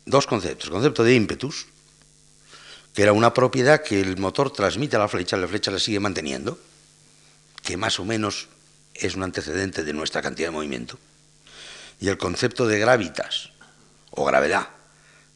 [0.07, 0.67] dos conceptos.
[0.67, 1.67] El concepto de ímpetus,
[2.95, 6.01] que era una propiedad que el motor transmite a la flecha, la flecha la sigue
[6.01, 6.59] manteniendo,
[7.63, 8.49] que más o menos
[8.95, 10.99] es un antecedente de nuestra cantidad de movimiento.
[12.01, 13.51] Y el concepto de gravitas,
[14.11, 14.69] o gravedad,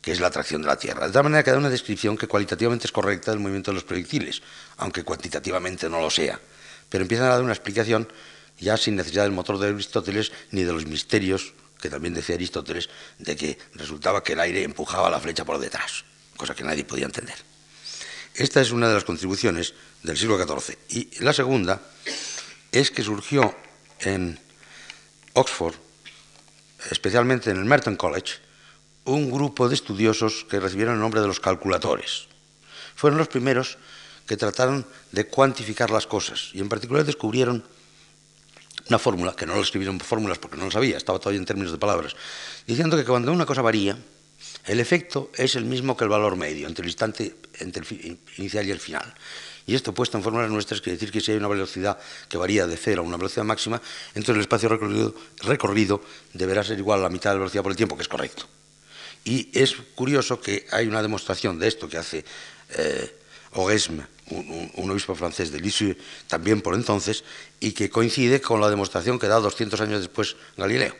[0.00, 1.07] que es la atracción de la Tierra.
[1.07, 3.85] De tal manera que da una descripción que cualitativamente es correcta del movimiento de los
[3.85, 4.42] proyectiles,
[4.79, 6.40] aunque cuantitativamente no lo sea.
[6.88, 8.09] Pero empiezan a dar una explicación
[8.59, 12.88] ya sin necesidad del motor de Aristóteles ni de los misterios que también decía Aristóteles,
[13.18, 17.05] de que resultaba que el aire empujaba la flecha por detrás, cosa que nadie podía
[17.05, 17.37] entender.
[18.35, 20.79] Esta es una de las contribuciones del siglo XIV.
[20.88, 21.83] Y la segunda
[22.72, 23.55] es que surgió
[24.00, 24.40] en
[25.35, 25.74] Oxford
[26.90, 28.35] especialmente en el Merton College,
[29.05, 32.27] un grupo de estudiosos que recibieron el nombre de los calculadores.
[32.97, 33.79] Fueron los primeros
[34.27, 37.64] que trataron de cuantificar las cosas y en particular descubrieron
[38.88, 41.73] una fórmula, que no lo escribieron fórmulas porque no lo sabía, estaba todavía en términos
[41.73, 42.14] de palabras,
[42.66, 43.97] diciendo que cuando una cosa varía,
[44.66, 48.66] el efecto es el mismo que el valor medio entre el instante entre el inicial
[48.66, 49.14] y el final.
[49.66, 51.98] Y esto puesto en fórmulas nuestras quiere decir que si hay una velocidad
[52.29, 54.68] que varía de cero a una velocidad máxima, entonces el espacio
[55.42, 56.03] recorrido,
[56.35, 58.46] deberá ser igual a la mitad de la velocidad por el tiempo, que es correcto.
[59.24, 62.24] Y es curioso que hay una demostración de esto que hace
[62.77, 63.16] eh,
[63.57, 65.96] un, obispo francés de Lisieux,
[66.27, 67.24] también por entonces,
[67.61, 70.94] y que coincide con la demostración que da 200 años después Galileo.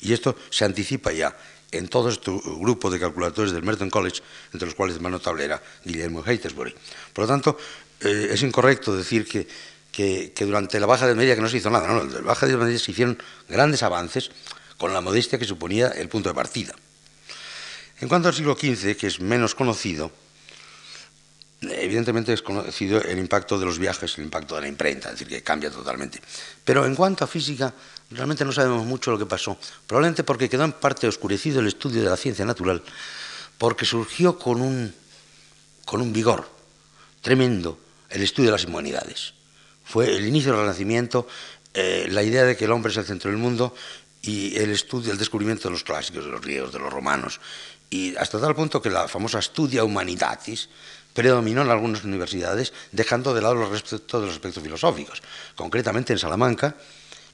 [0.00, 1.36] Y esto se anticipa ya
[1.70, 5.44] en todo este grupo de calculadores del Merton College, entre los cuales el más notable
[5.44, 6.74] era Guillermo Haighesbury.
[7.12, 7.58] Por lo tanto,
[8.00, 9.46] eh, es incorrecto decir que,
[10.44, 11.86] durante la Baja de Media que no se hizo nada.
[11.86, 14.30] No, en la Baja de Media se hicieron grandes avances
[14.76, 16.74] con la modestia que suponía el punto de partida.
[18.00, 20.10] En cuanto al siglo XV, que es menos conocido,
[21.62, 25.28] evidentemente es conocido el impacto de los viajes, el impacto de la imprenta, es decir,
[25.28, 26.20] que cambia totalmente.
[26.64, 27.72] Pero en cuanto a física,
[28.10, 32.02] realmente no sabemos mucho lo que pasó, probablemente porque quedó en parte oscurecido el estudio
[32.02, 32.82] de la ciencia natural,
[33.58, 34.94] porque surgió con un,
[35.84, 36.48] con un vigor
[37.22, 37.78] tremendo
[38.14, 39.34] el estudio de las humanidades.
[39.84, 41.26] Fue el inicio del Renacimiento,
[41.74, 43.74] eh, la idea de que el hombre es el centro del mundo
[44.22, 47.40] y el estudio, el descubrimiento de los clásicos, de los griegos, de los romanos,
[47.90, 50.70] y hasta tal punto que la famosa Studia Humanitatis
[51.12, 55.22] predominó en algunas universidades, dejando de lado los respeto de los aspectos filosóficos,
[55.54, 56.76] concretamente en Salamanca,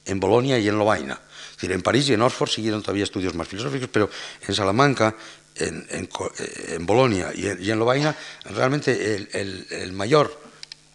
[0.03, 1.13] en Bolonia y en Lovaina.
[1.51, 4.09] Es decir, en París y en Oxford siguieron todavía estudios más filosóficos, pero
[4.47, 5.15] en Salamanca,
[5.55, 8.15] en, en, Bolonia y en, Lovaina,
[8.45, 10.40] realmente el, el mayor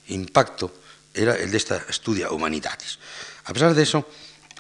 [0.09, 0.73] impacto
[1.15, 2.99] era el de esta Studia Humanitatis.
[3.45, 4.07] A pesar de eso,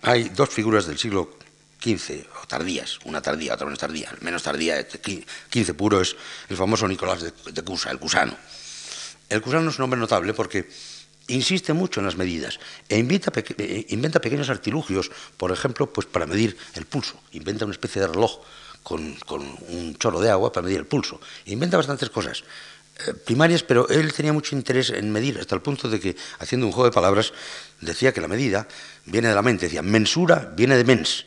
[0.03, 1.37] hay dos figuras del siglo
[1.83, 4.13] XV, o tardías, una tardía, otra menos tardía.
[4.21, 6.17] Menos tardía, XV puro, es
[6.49, 8.37] el famoso Nicolás de, Cusa, el cusano.
[9.29, 10.69] El cusano es un hombre notable porque
[11.29, 16.27] insiste mucho en las medidas e invita, eh, inventa pequeños artilugios, por ejemplo, pues para
[16.27, 17.21] medir el pulso.
[17.33, 18.41] Inventa una especie de reloj
[18.83, 21.21] con, con un chorro de agua para medir el pulso.
[21.47, 22.45] Inventa bastantes cosas.
[23.25, 26.73] Primarias, pero él tenía mucho interés en medir, hasta el punto de que, haciendo un
[26.73, 27.33] juego de palabras,
[27.81, 28.67] decía que la medida
[29.05, 31.27] viene de la mente, decía, mensura viene de mens,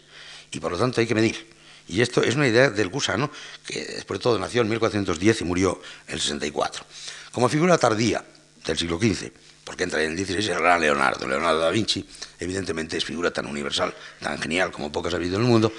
[0.51, 1.47] y por lo tanto hay que medir.
[1.87, 3.31] Y esto es una idea del gusano,
[3.65, 6.85] que después de todo nació en 1410 y murió en el 64.
[7.31, 8.23] Como figura tardía
[8.65, 9.31] del siglo XV,
[9.63, 12.03] porque entra en el XVI el gran Leonardo, Leonardo da Vinci,
[12.39, 15.71] evidentemente es figura tan universal, tan genial como pocas ha habido en el mundo,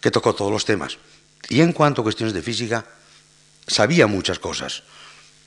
[0.00, 0.98] que tocó todos los temas.
[1.48, 2.84] Y en cuanto a cuestiones de física,
[3.66, 4.82] sabía muchas cosas.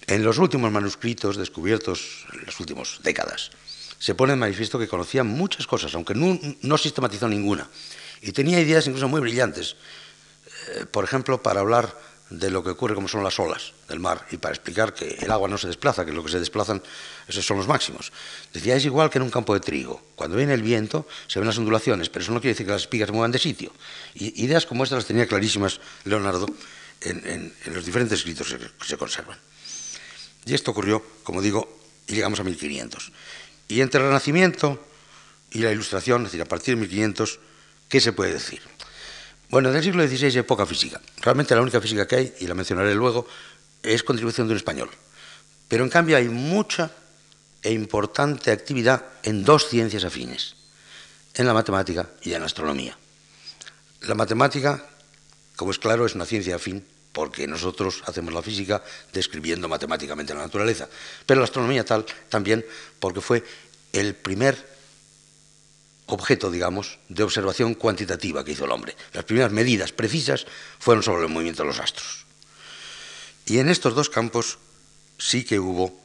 [0.10, 3.52] En los últimos manuscritos descubiertos en las últimas décadas,
[4.00, 7.70] se pone en manifiesto que conocía muchas cosas, aunque no, sistematizó ninguna.
[8.24, 9.76] Y tenía ideas incluso muy brillantes.
[10.70, 11.96] Eh, por ejemplo, para hablar
[12.32, 15.30] de lo que ocurre como son las olas del mar y para explicar que el
[15.30, 16.82] agua no se desplaza, que lo que se desplazan
[17.28, 18.12] esos son los máximos.
[18.52, 20.02] Decía, es igual que en un campo de trigo.
[20.16, 22.82] Cuando viene el viento se ven las ondulaciones, pero eso no quiere decir que las
[22.82, 23.72] espigas se muevan de sitio.
[24.16, 26.48] Y ideas como estas las tenía clarísimas Leonardo
[27.02, 29.38] en, los diferentes escritos que se conservan.
[30.46, 33.12] Y esto ocurrió, como digo, y llegamos a 1500.
[33.68, 34.84] Y entre el Renacimiento
[35.52, 37.40] y la Ilustración, es decir, a partir de 1500,
[37.88, 38.62] ¿qué se puede decir?
[39.50, 41.02] Bueno, del siglo XVI hay poca física.
[41.22, 43.28] Realmente la única física que hay, y la mencionaré luego,
[43.84, 44.90] es contribución de un español.
[45.68, 46.92] Pero en cambio hay mucha
[47.62, 50.56] e importante actividad en dos ciencias afines,
[51.34, 52.98] en la matemática y en la astronomía.
[54.02, 54.86] La matemática
[55.60, 60.42] como es claro, es una ciencia afín porque nosotros hacemos la física describiendo matemáticamente la
[60.42, 60.88] naturaleza,
[61.26, 62.66] pero la astronomía tal también
[63.00, 63.44] porque fue
[63.94, 64.80] el primer
[66.06, 68.96] objeto, digamos, de observación cuantitativa que hizo el hombre.
[69.14, 70.46] Las primeras medidas precisas
[70.80, 72.26] fueron sobre el movimiento de los astros.
[73.46, 74.58] Y en estos dos campos
[75.18, 76.00] sí que hubo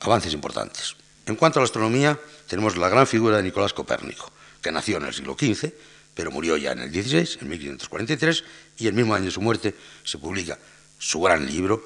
[0.00, 0.96] avances importantes.
[1.26, 2.18] En cuanto a la astronomía,
[2.48, 5.72] tenemos la gran figura de Nicolás Copérnico, que nació en el siglo XV
[6.14, 8.44] pero murió ya en el 16, en 1543,
[8.78, 10.58] y el mismo año de su muerte se publica
[10.98, 11.84] su gran libro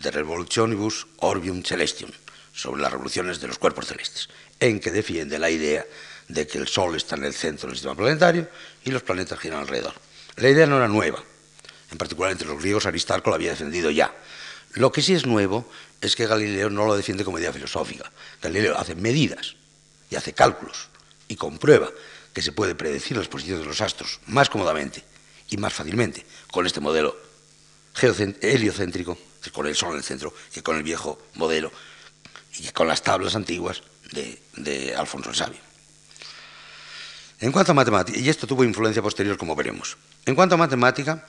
[0.00, 2.10] De Revolutionibus Orbium Celestium,
[2.52, 4.28] sobre las revoluciones de los cuerpos celestes,
[4.60, 5.84] en que defiende la idea
[6.28, 8.48] de que el Sol está en el centro del sistema planetario
[8.84, 9.94] y los planetas giran alrededor.
[10.36, 11.22] La idea no era nueva,
[11.90, 14.14] en particular entre los griegos Aristarco la había defendido ya.
[14.74, 18.10] Lo que sí es nuevo es que Galileo no lo defiende como idea filosófica.
[18.40, 19.56] Galileo hace medidas
[20.10, 20.88] y hace cálculos
[21.28, 21.90] y comprueba
[22.32, 25.04] que se puede predecir las posiciones de los astros más cómodamente
[25.50, 27.16] y más fácilmente con este modelo
[28.40, 29.18] heliocéntrico,
[29.52, 31.70] con el Sol en el centro, que con el viejo modelo
[32.58, 35.60] y con las tablas antiguas de, Alfonso el Sabio.
[37.40, 41.26] En cuanto a matemática, y esto tuvo influencia posterior, como veremos, en cuanto a matemática,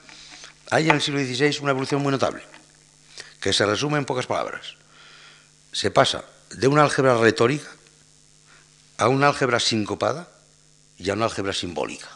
[0.70, 2.42] hay en el siglo XVI una evolución muy notable,
[3.40, 4.76] que se resume en pocas palabras.
[5.72, 7.68] Se pasa de una álgebra retórica
[8.96, 10.28] a una álgebra sincopada
[11.04, 12.08] y a una álgebra simbólica.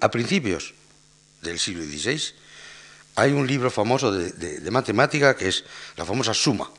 [0.00, 0.74] a principios
[1.40, 2.34] del siglo XVI
[3.16, 5.64] hay un libro famoso de, de matemática que es
[5.96, 6.70] la famosa Suma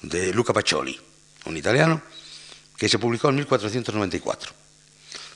[0.00, 0.98] de Luca Pacioli,
[1.44, 2.00] un italiano,
[2.76, 4.64] que se publicó en 1494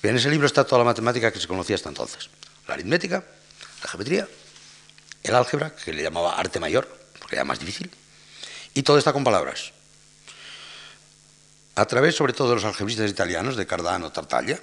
[0.02, 2.30] en ese libro está toda la matemática que se conocía hasta entonces.
[2.66, 3.24] La aritmética,
[3.82, 4.28] la geometría,
[5.22, 6.88] el álgebra, que le llamaba arte mayor,
[7.18, 7.90] porque era más difícil,
[8.74, 9.72] y todo está con palabras.
[11.74, 14.60] A través, sobre todo, de los algebristas italianos, de Cardano, Tartaglia,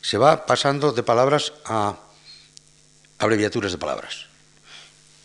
[0.00, 1.96] se va pasando de palabras a
[3.18, 4.26] abreviaturas de palabras.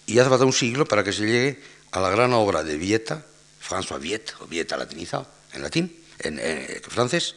[0.06, 1.62] Y hace falta un siglo para que se llegue
[1.92, 3.26] a la gran obra de Vieta,
[3.60, 6.40] François Viet, o Vieta latinizado, en latín, en
[6.84, 7.36] francés,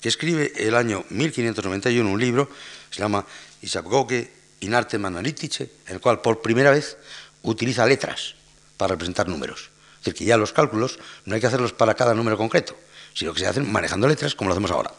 [0.00, 2.50] que escribe el año 1591 un libro,
[2.90, 3.24] se llama
[3.62, 6.96] Isagoge in arte analitice, en el cual por primera vez
[7.42, 8.34] utiliza letras
[8.76, 9.70] para representar números.
[9.98, 12.76] Es decir, que ya los cálculos no hay que hacerlos para cada número concreto,
[13.14, 14.92] sino que se hacen manejando letras como lo hacemos ahora.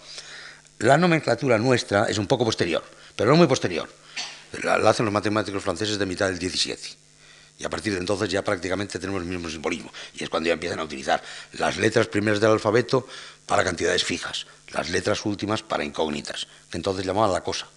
[0.80, 2.84] La nomenclatura nuestra es un poco posterior,
[3.16, 3.90] pero no muy posterior.
[4.62, 6.90] La, hacen los matemáticos franceses de mitad del 17.
[7.58, 9.92] Y a partir de entonces ya prácticamente tenemos el mismo simbolismo.
[10.14, 13.08] Y es cuando ya empiezan a utilizar las letras primeras del alfabeto
[13.46, 17.68] para cantidades fijas, las letras últimas para incógnitas, que entonces llamaban la cosa.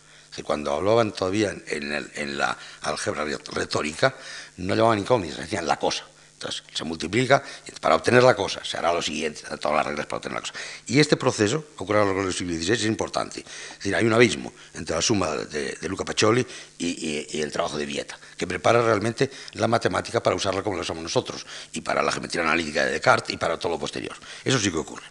[0.44, 4.16] cuando hablaban todavía en, la álgebra retórica,
[4.56, 6.04] no llamaban incógnitas, decían la cosa.
[6.38, 7.42] Entonces se multiplica
[7.80, 10.54] para obtener la cosa, se hará lo siguiente, todas las reglas para obtener la cosa.
[10.86, 13.40] Y este proceso, ocurre a lo largo del siglo XVI, es importante.
[13.40, 16.46] Es decir, hay un abismo entre la suma de, Luca Pacioli
[16.78, 21.02] y, el trabajo de Vieta, que prepara realmente la matemática para usarla como lo usamos
[21.02, 24.14] nosotros, y para la geometría analítica de Descartes y para todo lo posterior.
[24.44, 25.06] Eso sí que ocurre.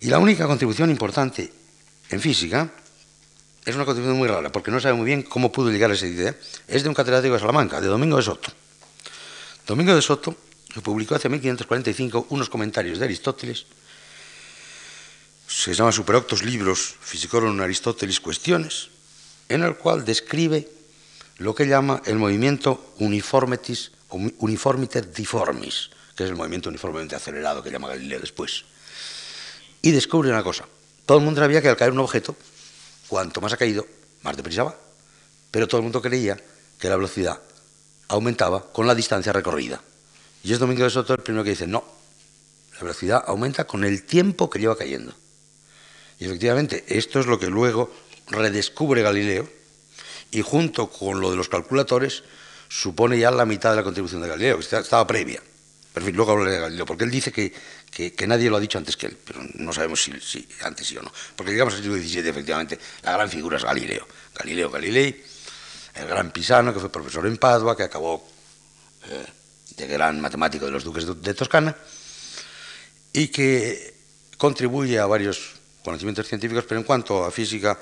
[0.00, 1.50] Y la única contribución importante
[2.10, 2.70] en física
[3.64, 6.06] es una contribución muy rara, porque no sabe muy bien cómo pudo llegar a esa
[6.06, 6.36] idea.
[6.68, 8.52] Es de un catedrático de Salamanca, de Domingo de Soto.
[9.66, 10.36] Domingo de Soto
[10.82, 13.64] publicó hace 1545 unos comentarios de Aristóteles,
[15.46, 18.90] se llama Superoctos Libros Physicorum Aristóteles Cuestiones,
[19.48, 20.68] en el cual describe
[21.38, 27.70] lo que llama el movimiento uniformitis, uniformiter difformis, que es el movimiento uniformemente acelerado que
[27.70, 28.64] llama Galileo después
[29.80, 30.66] y descubre una cosa.
[31.06, 32.36] Todo el mundo sabía que al caer un objeto,
[33.08, 33.86] cuanto más ha caído,
[34.22, 34.74] más deprisa va.
[35.50, 36.38] Pero todo el mundo creía
[36.78, 37.40] que la velocidad
[38.08, 39.82] aumentaba con la distancia recorrida.
[40.42, 41.84] Y es Domingo de Soto el primero que dice, no,
[42.74, 45.14] la velocidad aumenta con el tiempo que lleva cayendo.
[46.18, 47.92] Y efectivamente, esto es lo que luego
[48.28, 49.48] redescubre Galileo
[50.30, 52.24] y junto con lo de los calculadores
[52.68, 55.42] supone ya la mitad de la contribución de Galileo, que estaba previa.
[55.92, 57.52] Pero luego hablaré de Galileo, porque él dice que
[57.94, 61.02] que, nadie lo ha dicho antes que él, pero no sabemos si, antes sí o
[61.02, 61.12] no.
[61.36, 64.06] Porque digamos el siglo XVII, efectivamente, la gran figura es Galileo.
[64.34, 65.24] Galileo Galilei,
[65.94, 68.26] el gran Pisano, que fue profesor en Padua, que acabó
[69.08, 69.26] eh,
[69.76, 71.76] de gran matemático de los duques de, Toscana,
[73.12, 73.94] y que
[74.36, 75.54] contribuye a varios
[75.84, 77.78] conocimientos científicos, pero en cuanto a física,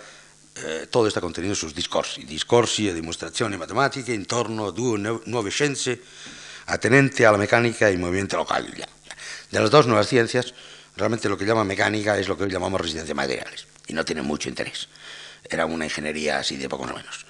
[0.56, 5.50] eh, todo está contenido en sus discorsi, discorsi e dimostrazioni matematiche intorno a due nuove
[5.50, 5.96] scienze
[6.66, 8.68] atenente a la mecánica y movimiento local.
[9.50, 10.52] De las dos nuevas ciencias,
[10.96, 14.20] realmente lo que llama mecánica es lo que hoy llamamos resistencia materiales y no tiene
[14.20, 14.88] mucho interés.
[15.48, 17.24] Era una ingeniería así de poco menos.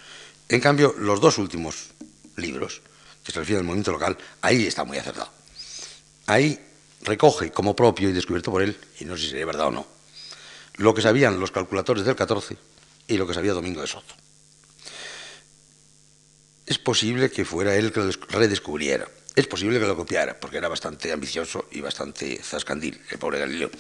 [0.53, 1.93] En cambio, los dos últimos
[2.37, 2.83] libros,
[3.25, 5.31] que se refieren al movimiento local, ahí está muy acertado.
[6.27, 6.61] Ahí
[7.01, 9.87] recoge como propio y descubierto por él, y no sé si sería verdad o no,
[10.77, 12.59] lo que sabían los calculadores del 14
[13.09, 14.15] y lo que sabía Domingo de Soto.
[16.67, 19.09] Es posible que fuera él que lo redescubriera.
[19.35, 23.71] Es posible que lo copiara, porque era bastante ambicioso y bastante zascandil, el pobre Galileo.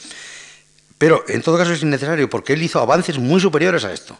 [0.96, 4.18] Pero en todo caso es innecesario, porque él hizo avances muy superiores a esto.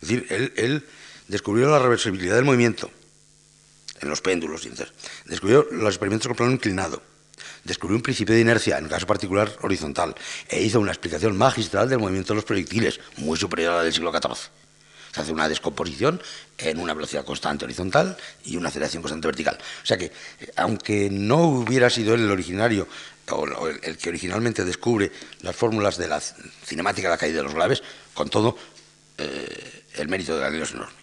[0.00, 0.86] Es decir, él,
[1.30, 2.90] descubrió la reversibilidad del movimiento
[4.00, 4.66] en los péndulos,
[5.26, 7.02] descubrió los experimentos con plano inclinado,
[7.64, 10.14] descubrió un principio de inercia, en caso particular horizontal,
[10.48, 13.92] e hizo una explicación magistral del movimiento de los proyectiles, muy superior a la del
[13.92, 14.50] siglo XIV.
[15.12, 16.20] Se hace una descomposición
[16.56, 19.58] en una velocidad constante horizontal y una aceleración constante vertical.
[19.82, 20.12] O sea que,
[20.56, 22.86] aunque no hubiera sido él el originario
[23.28, 27.54] o el que originalmente descubre las fórmulas de la cinemática de la caída de los
[27.54, 27.82] glaves,
[28.14, 28.56] con todo,
[29.18, 30.99] eh, el mérito de Galileo es enorme.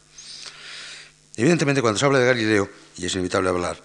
[1.37, 2.67] Evidentemente, cuando se habla de Galileo,
[2.97, 3.77] y es inevitable hablar,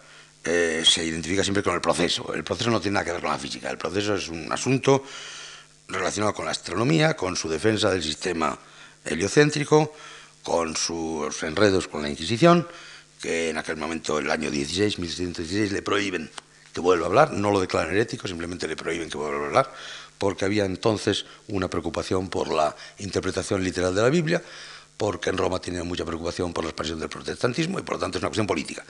[0.42, 2.32] eh, se identifica siempre con el proceso.
[2.32, 3.70] El proceso no tiene nada que ver con la física.
[3.70, 5.04] El proceso es un asunto
[5.86, 8.58] relacionado con la astronomía, con su defensa del sistema
[9.04, 9.92] heliocéntrico,
[10.42, 12.66] con sus enredos con la Inquisición,
[13.20, 16.30] que en aquel momento, el año 16, 1716, le prohíben
[16.72, 19.74] que vuelva a hablar, no lo declaran herético, simplemente le prohíben que vuelva a hablar,
[20.16, 24.42] porque había entonces una preocupación por la interpretación literal de la Biblia,
[25.02, 28.18] porque en Roma tenía mucha preocupación por la expansión del protestantismo y por lo tanto
[28.18, 28.84] es una cuestión política.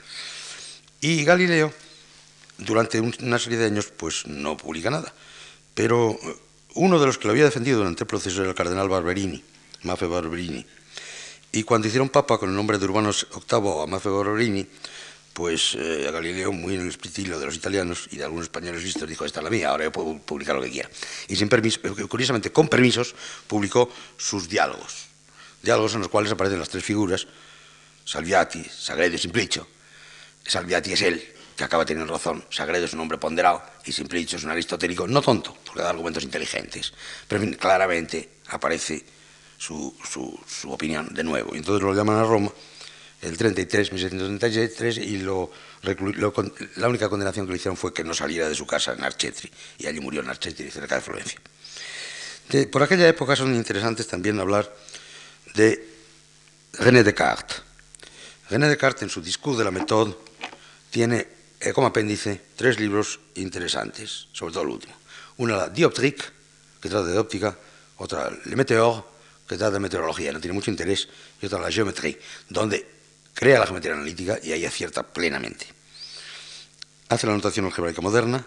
[1.01, 1.73] Y Galileo,
[2.59, 5.11] durante una serie de años, pues no publica nada.
[5.73, 6.15] Pero
[6.75, 9.43] uno de los que lo había defendido durante el proceso era el cardenal Barberini,
[9.81, 10.63] Mafe Barberini.
[11.51, 14.67] Y cuando hicieron papa con el nombre de Urbano VIII a Mafe Barberini,
[15.33, 18.83] pues eh, a Galileo, muy en el espíritu de los italianos y de algunos españoles
[18.83, 20.91] listos, dijo, esta es la mía, ahora yo puedo publicar lo que quiera.
[21.27, 23.15] Y sin permiso, eh, curiosamente, con permisos,
[23.47, 25.12] publicó sus diálogos.
[25.63, 27.25] Diálogos en los cuales aparecen las tres figuras,
[28.03, 29.65] Salviati, Sagredo y Simplicio.
[30.45, 32.43] Salviati es él, que acaba teniendo razón.
[32.49, 36.23] Sagredo es un hombre ponderado y Simplicio es un aristotélico no tonto, porque da argumentos
[36.23, 36.93] inteligentes.
[37.29, 39.05] Pero claramente aparece
[39.57, 39.95] su,
[40.67, 41.55] opinión de nuevo.
[41.55, 42.51] Y entonces lo llaman a Roma
[43.21, 45.49] el 33, 1733, y lo,
[46.75, 49.49] la única condenación que le hicieron fue que no saliera de su casa en Archetri,
[49.77, 51.39] y allí murió en Archetri, cerca de Florencia.
[52.69, 54.69] por aquella época son interesantes también hablar
[55.53, 55.87] de
[56.73, 57.61] René Descartes.
[58.49, 60.15] René Descartes, en su discurso de la méthode,
[60.89, 61.27] tiene
[61.59, 64.93] eh, como apéndice tres libros interesantes, sobre todo el último.
[65.37, 66.23] Una, la Dioptrique,
[66.81, 67.57] que trata de óptica,
[67.97, 69.05] otra, Le Météor,
[69.47, 71.07] que trata de meteorología, no tiene mucho interés,
[71.41, 72.85] y otra, la Géométrie, donde
[73.33, 75.67] crea la geometría analítica y ahí acierta plenamente.
[77.09, 78.45] Hace la notación algebraica moderna,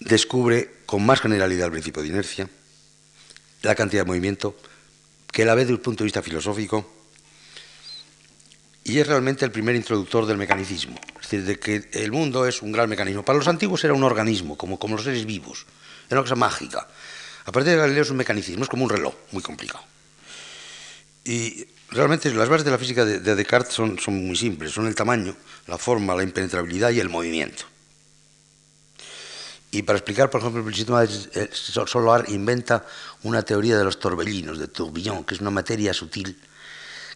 [0.00, 2.48] descubre con más generalidad el principio de inercia,
[3.62, 4.56] la cantidad de movimiento,
[5.32, 6.88] que la ve desde un punto de vista filosófico,
[8.84, 12.62] y es realmente el primer introductor del mecanicismo, es decir, de que el mundo es
[12.62, 13.24] un gran mecanismo.
[13.24, 15.66] Para los antiguos era un organismo, como, como los seres vivos,
[16.08, 16.86] era una cosa mágica.
[17.44, 19.84] A partir de Galileo es un mecanicismo, es como un reloj, muy complicado.
[21.24, 24.94] Y realmente las bases de la física de, Descartes son, son, muy simples, son el
[24.94, 27.64] tamaño, la forma, la impenetrabilidad y el movimiento.
[29.74, 32.86] Y para explicar, por ejemplo, el sistema solar inventa
[33.22, 36.38] una teoría de los torbellinos, de tourbillon, que es una materia sutil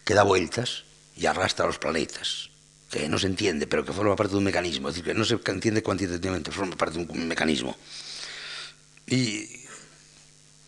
[0.03, 0.83] que da vueltas
[1.15, 2.49] y arrastra a los planetas,
[2.89, 5.23] que no se entiende, pero que forma parte de un mecanismo, es decir, que no
[5.23, 7.77] se entiende cuantitativamente, forma parte de un mecanismo.
[9.05, 9.47] Y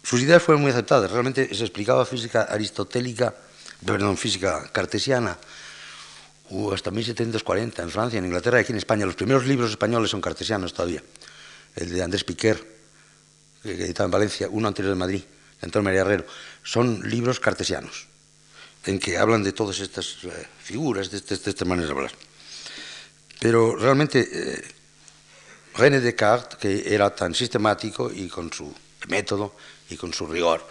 [0.03, 3.33] sus ideas fueron muy aceptadas, realmente se explicaba física aristotélica
[3.85, 5.37] perdón, física cartesiana,
[6.73, 9.05] hasta 1740 en Francia, en Inglaterra y aquí en España.
[9.05, 11.03] Los primeros libros españoles son cartesianos todavía.
[11.75, 12.79] El de Andrés Piquer,
[13.63, 16.25] que editaba en Valencia, uno anterior de Madrid, de Antonio María Herrero.
[16.63, 18.07] Son libros cartesianos,
[18.85, 22.11] en que hablan de todas estas eh, figuras, de, estas maneras de hablar.
[23.39, 24.61] Pero realmente eh,
[25.75, 28.73] René Descartes, que era tan sistemático y con su
[29.07, 29.55] método
[29.89, 30.65] y con su rigor,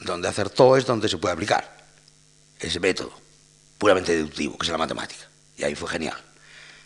[0.00, 1.86] donde acertó es donde se puede aplicar
[2.58, 3.12] ese método
[3.78, 5.28] puramente deductivo, que es la matemática.
[5.56, 6.16] Y ahí fue genial.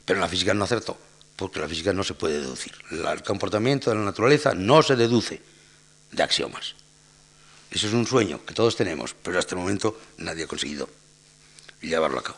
[0.04, 0.98] Pero en la física no acertó,
[1.40, 2.74] porque la física no se puede deducir.
[2.90, 5.40] El comportamiento de la naturaleza no se deduce
[6.12, 6.74] de axiomas.
[7.70, 10.86] Eso es un sueño que todos tenemos, pero hasta el momento nadie ha conseguido
[11.80, 12.36] llevarlo a cabo.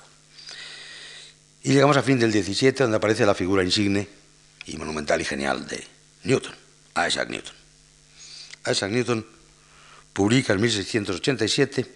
[1.64, 4.08] Y llegamos a fin del 17, donde aparece la figura insigne
[4.66, 5.84] y monumental y genial de
[6.22, 6.54] Newton,
[7.04, 7.54] Isaac Newton.
[8.70, 9.26] Isaac Newton
[10.12, 11.92] publica en 1687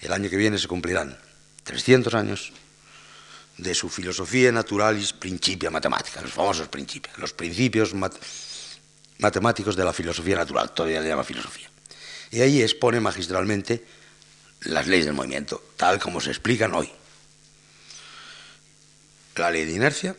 [0.00, 1.18] el año que viene se cumplirán
[1.64, 2.52] 300 años
[3.58, 7.92] de su filosofía naturalis principia matemática, los famosos principios, los principios
[9.18, 11.68] matemáticos de la filosofía natural, todavía le llama filosofía.
[12.30, 13.84] Y ahí expone magistralmente
[14.60, 16.90] las leyes del movimiento, tal como se explican hoy.
[19.36, 20.16] La ley de inercia,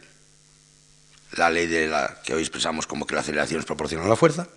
[1.34, 4.16] la ley de la que hoy expresamos como que la aceleración es proporcional a la
[4.16, 4.48] fuerza,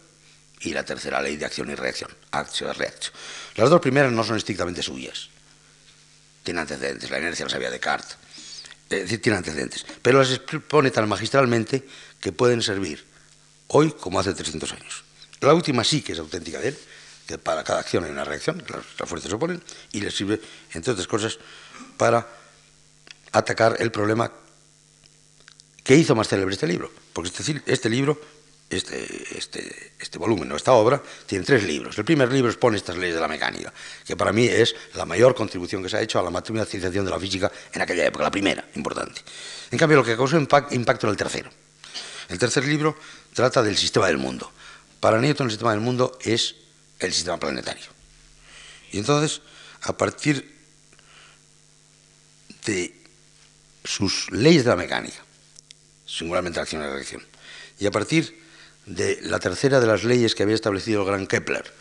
[0.61, 3.12] y la tercera ley de acción y reacción, acción reacción.
[3.57, 5.28] Las dos primeras no son estrictamente suyas,
[6.45, 8.16] tienen antecedentes, la inercia la sabía Descartes,
[8.93, 11.86] es decir, tiene antecedentes, pero las expone tan magistralmente
[12.20, 13.05] que pueden servir
[13.68, 15.05] hoy como hace 300 años.
[15.40, 16.78] La última sí que es auténtica de él,
[17.26, 19.62] que para cada acción hay una reacción, las, fuerzas se oponen,
[19.93, 20.40] y le sirve,
[20.72, 21.38] entre otras cosas,
[21.97, 22.26] para
[23.32, 24.30] atacar el problema
[25.82, 27.30] que hizo más célebre este libro, porque
[27.66, 28.20] este libro
[28.76, 31.96] este, este, este volumen o esta obra tiene tres libros.
[31.98, 33.72] El primer libro expone estas leyes de la mecánica,
[34.04, 37.10] que para mí es la mayor contribución que se ha hecho a la materialización de
[37.10, 39.20] la física en aquella época, la primera, importante.
[39.70, 41.50] En cambio, lo que causó impacto, era el tercero.
[42.28, 42.96] El tercer libro
[43.34, 44.50] trata del sistema del mundo.
[45.00, 46.54] Para Newton el sistema del mundo es
[46.98, 47.90] el sistema planetario.
[48.92, 49.42] Y entonces,
[49.82, 50.54] a partir
[52.64, 52.94] de
[53.84, 55.24] sus leyes de la mecánica,
[56.06, 57.22] singularmente la acción y reacción,
[57.78, 58.41] y a partir
[58.87, 61.72] de la tercera de las leyes que había establecido el gran Kepler,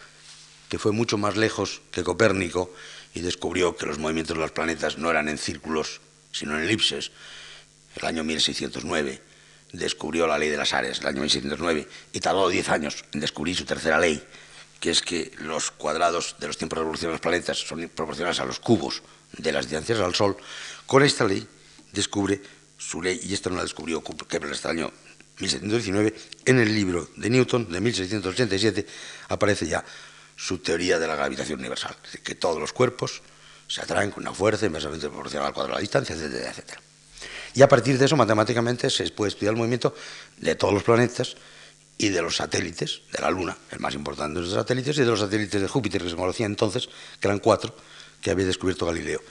[0.69, 2.73] que fue mucho más lejos que Copérnico
[3.13, 5.99] y descubrió que los movimientos de los planetas no eran en círculos,
[6.31, 7.11] sino en elipses,
[7.97, 9.21] el año 1609,
[9.73, 13.55] descubrió la ley de las áreas, el año 1609, y tardó 10 años en descubrir
[13.55, 14.23] su tercera ley,
[14.79, 18.39] que es que los cuadrados de los tiempos de revolución de los planetas son proporcionales
[18.39, 19.03] a los cubos
[19.37, 20.37] de las distancias al Sol,
[20.85, 21.45] con esta ley
[21.91, 22.41] descubre
[22.77, 24.91] su ley, y esto no la descubrió Kepler hasta el año
[25.41, 26.13] 1719,
[26.45, 28.85] en el libro de Newton de 1687
[29.29, 29.83] aparece ya
[30.35, 33.21] su teoría de la gravitación universal, que todos los cuerpos
[33.67, 36.81] se atraen con una fuerza inversamente proporcional al cuadrado de la distancia, etcétera, etcétera.
[37.53, 39.93] Y a partir de eso, matemáticamente, se puede estudiar el movimiento
[40.37, 41.35] de todos los planetas
[41.97, 45.07] y de los satélites de la Luna, el más importante de los satélites, y de
[45.07, 46.89] los satélites de Júpiter, que se conocía entonces,
[47.19, 47.75] que eran cuatro,
[48.21, 49.21] que había descubierto Galileo,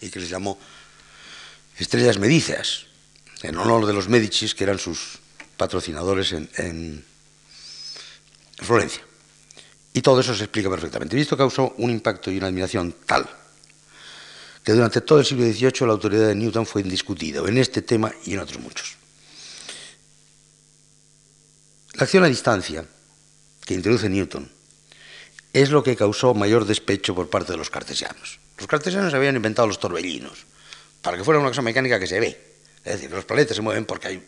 [0.00, 0.58] y que les llamó
[1.78, 2.86] estrellas medíceas,
[3.42, 5.18] en honor de los Médicis, que eran sus
[5.56, 7.04] patrocinadores en,
[8.58, 9.02] Florencia.
[9.92, 11.16] Y todo eso se explica perfectamente.
[11.16, 13.28] Y esto causó un impacto y una admiración tal
[14.66, 18.12] que durante todo el siglo XVIII la autoridad de Newton fue indiscutida, en este tema
[18.24, 18.96] y en otros muchos.
[21.92, 22.84] La acción a distancia
[23.64, 24.50] que introduce Newton
[25.52, 28.40] es lo que causó mayor despecho por parte de los cartesianos.
[28.58, 30.46] Los cartesianos habían inventado los torbellinos
[31.00, 32.56] para que fuera una cosa mecánica que se ve.
[32.84, 34.26] Es decir, los planetas se mueven porque hay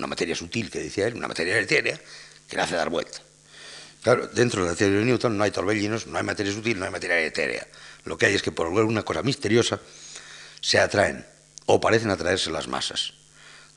[0.00, 2.00] una materia sutil, que decía él, una materia etérea,
[2.48, 3.20] que le hace dar vuelta.
[4.02, 6.86] Claro, dentro de la teoría de Newton no hay torbellinos, no hay materia sutil, no
[6.86, 7.66] hay materia etérea.
[8.04, 9.78] Lo que hay es que por alguna cosa misteriosa
[10.60, 11.26] se atraen
[11.66, 13.12] o parecen atraerse las masas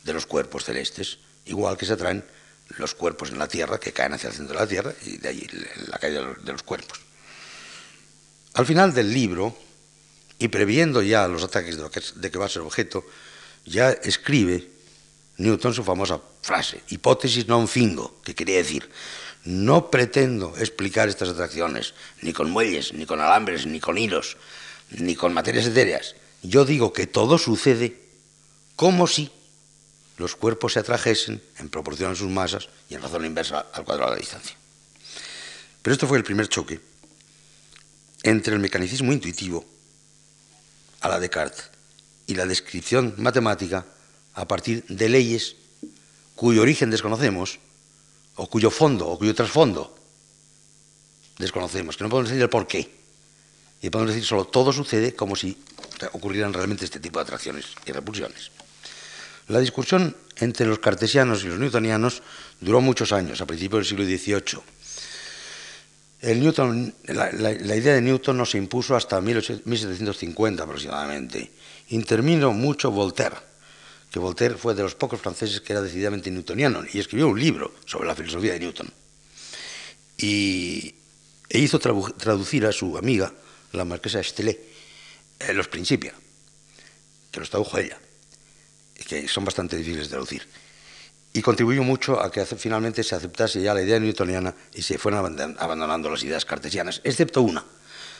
[0.03, 2.23] de los cuerpos celestes, igual que se atraen
[2.77, 5.27] los cuerpos en la Tierra que caen hacia el centro de la Tierra y de
[5.27, 5.47] ahí
[5.87, 6.99] la caída de los cuerpos.
[8.53, 9.57] Al final del libro,
[10.39, 13.05] y previendo ya los ataques de, que, de que va a ser objeto,
[13.65, 14.72] ya escribe
[15.37, 18.85] Newton su famosa frase, hipótesis non fingo, que quería decir,
[19.43, 24.37] no pretendo explicar estas atracciones, ni con muelles, ni con alambres, ni con hilos,
[24.91, 26.15] ni con materias etéreas.
[26.43, 27.97] Yo digo que todo sucede
[28.75, 29.31] como si
[30.17, 34.11] los cuerpos se atrajesen en proporción a sus masas y en razón inversa al cuadrado
[34.11, 34.55] de la distancia.
[35.81, 36.79] Pero esto fue el primer choque
[38.21, 39.65] entre el mecanicismo intuitivo
[41.01, 41.69] a la Descartes
[42.27, 43.85] y la descripción matemática
[44.33, 45.55] a partir de leyes
[46.35, 47.59] cuyo origen desconocemos
[48.35, 49.95] o cuyo fondo o cuyo trasfondo
[51.37, 52.89] desconocemos, que no podemos decir el por qué.
[53.81, 55.57] Y podemos decir solo todo sucede como si
[56.13, 58.51] ocurrieran realmente este tipo de atracciones y repulsiones.
[59.49, 62.23] La discusión entre los cartesianos y los newtonianos
[62.61, 64.61] duró muchos años, a principios del siglo XVIII.
[67.13, 71.51] La, idea de Newton no se impuso hasta 1750 aproximadamente.
[71.89, 73.52] Intervino mucho Voltaire
[74.13, 77.73] que Voltaire fue de los pocos franceses que era decididamente newtoniano y escribió un libro
[77.83, 78.87] sobre la filosofía de Newton.
[80.19, 80.93] Y
[81.49, 83.33] e hizo traducir a su amiga,
[83.71, 84.61] la marquesa Estelé,
[85.39, 86.13] eh, los Principia,
[87.31, 87.97] que los tradujo ella,
[89.07, 90.47] que son bastante difíciles de traducir.
[91.33, 95.57] Y contribuyó mucho a que finalmente se aceptase ya la idea newtoniana y se fueran
[95.57, 97.65] abandonando las ideas cartesianas, excepto una,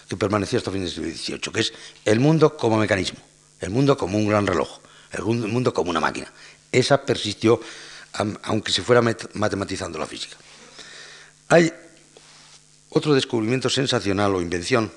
[0.09, 1.73] que permaneció hasta fines del siglo XVIII, que es
[2.03, 3.19] el mundo como mecanismo,
[3.61, 4.81] el mundo como un gran reloj
[5.13, 6.31] el mundo como una máquina.
[6.71, 7.61] Esa persistió,
[8.43, 9.01] aunque se fuera
[9.33, 10.35] matematizando la física.
[11.49, 11.71] Hay
[12.89, 14.91] otro descubrimiento sensacional o invención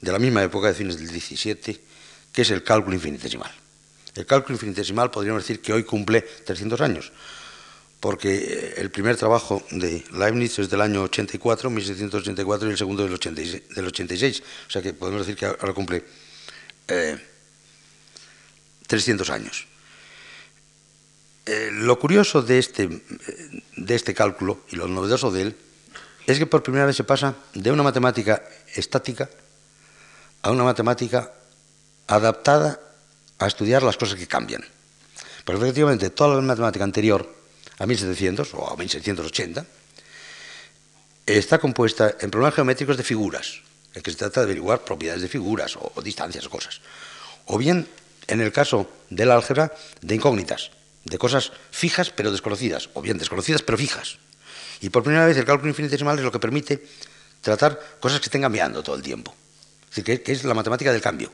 [0.00, 1.80] de la misma época, de fines del 17,
[2.32, 3.52] que es el cálculo infinitesimal.
[4.14, 7.12] El cálculo infinitesimal podríamos decir que hoy cumple 300 años,
[8.00, 13.06] porque eh, el primer trabajo de Leibniz es del año 84, 1784, y el segundo
[13.06, 16.04] del 86, o sea que podemos decir que ahora cumple
[16.88, 17.18] eh,
[18.90, 19.68] 300 años.
[21.46, 22.88] Eh, lo curioso de este,
[23.76, 25.56] de este cálculo y lo novedoso de él
[26.26, 28.42] es que por primera vez se pasa de una matemática
[28.74, 29.30] estática
[30.42, 31.32] a una matemática
[32.08, 32.80] adaptada
[33.38, 34.64] a estudiar las cosas que cambian.
[35.44, 37.32] Porque efectivamente toda la matemática anterior
[37.78, 39.66] a 1700 o a 1680
[41.26, 43.62] está compuesta en problemas geométricos de figuras,
[43.94, 46.80] en que se trata de averiguar propiedades de figuras o, o distancias o cosas.
[47.46, 47.86] O bien
[48.30, 50.70] en el caso del álgebra, de incógnitas,
[51.04, 54.18] de cosas fijas pero desconocidas, o bien desconocidas pero fijas.
[54.80, 56.82] Y por primera vez el cálculo infinitesimal es lo que permite
[57.40, 59.34] tratar cosas que estén cambiando todo el tiempo.
[59.90, 61.32] Es decir, que, es la matemática del cambio.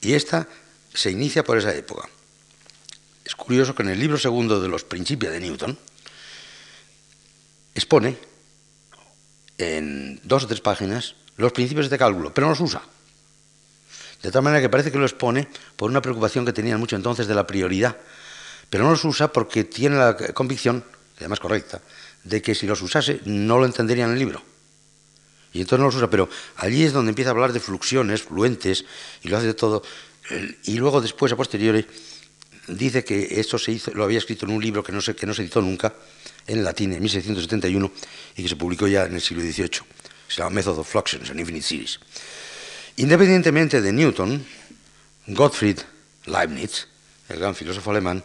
[0.00, 0.48] Y esta
[0.92, 2.08] se inicia por esa época.
[3.24, 5.78] Es curioso que en el libro segundo de los Principios de Newton
[7.74, 8.16] expone
[9.58, 12.82] en dos o tres páginas los principios de cálculo, pero no los usa.
[14.22, 17.26] De tal manera que parece que lo expone por una preocupación que tenían mucho entonces
[17.26, 17.96] de la prioridad,
[18.70, 20.84] pero no los usa porque tiene la convicción,
[21.18, 21.80] además correcta,
[22.24, 24.42] de que si los usase no lo entenderían en el libro.
[25.52, 28.84] Y entonces no los usa, pero allí es donde empieza a hablar de fluxiones, fluentes,
[29.22, 29.82] y lo hace de todo.
[30.64, 31.86] Y luego después, a posteriori,
[32.68, 35.26] dice que esto se hizo, lo había escrito en un libro que no, se, que
[35.26, 35.94] no se editó nunca,
[36.46, 37.92] en latín, en 1671,
[38.36, 39.80] y que se publicó ya en el siglo XVIII.
[40.28, 42.00] Se llama Method of Fluxions and Infinite Series.
[42.96, 44.46] Independientemente de Newton,
[45.26, 45.80] Gottfried
[46.24, 46.88] Leibniz,
[47.28, 48.24] el gran filósofo alemán,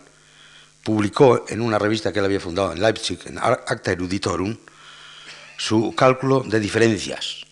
[0.81, 4.57] publicó en una revista que él había fundado en Leipzig, en Acta Eruditorum,
[5.57, 7.45] su cálculo de diferencias,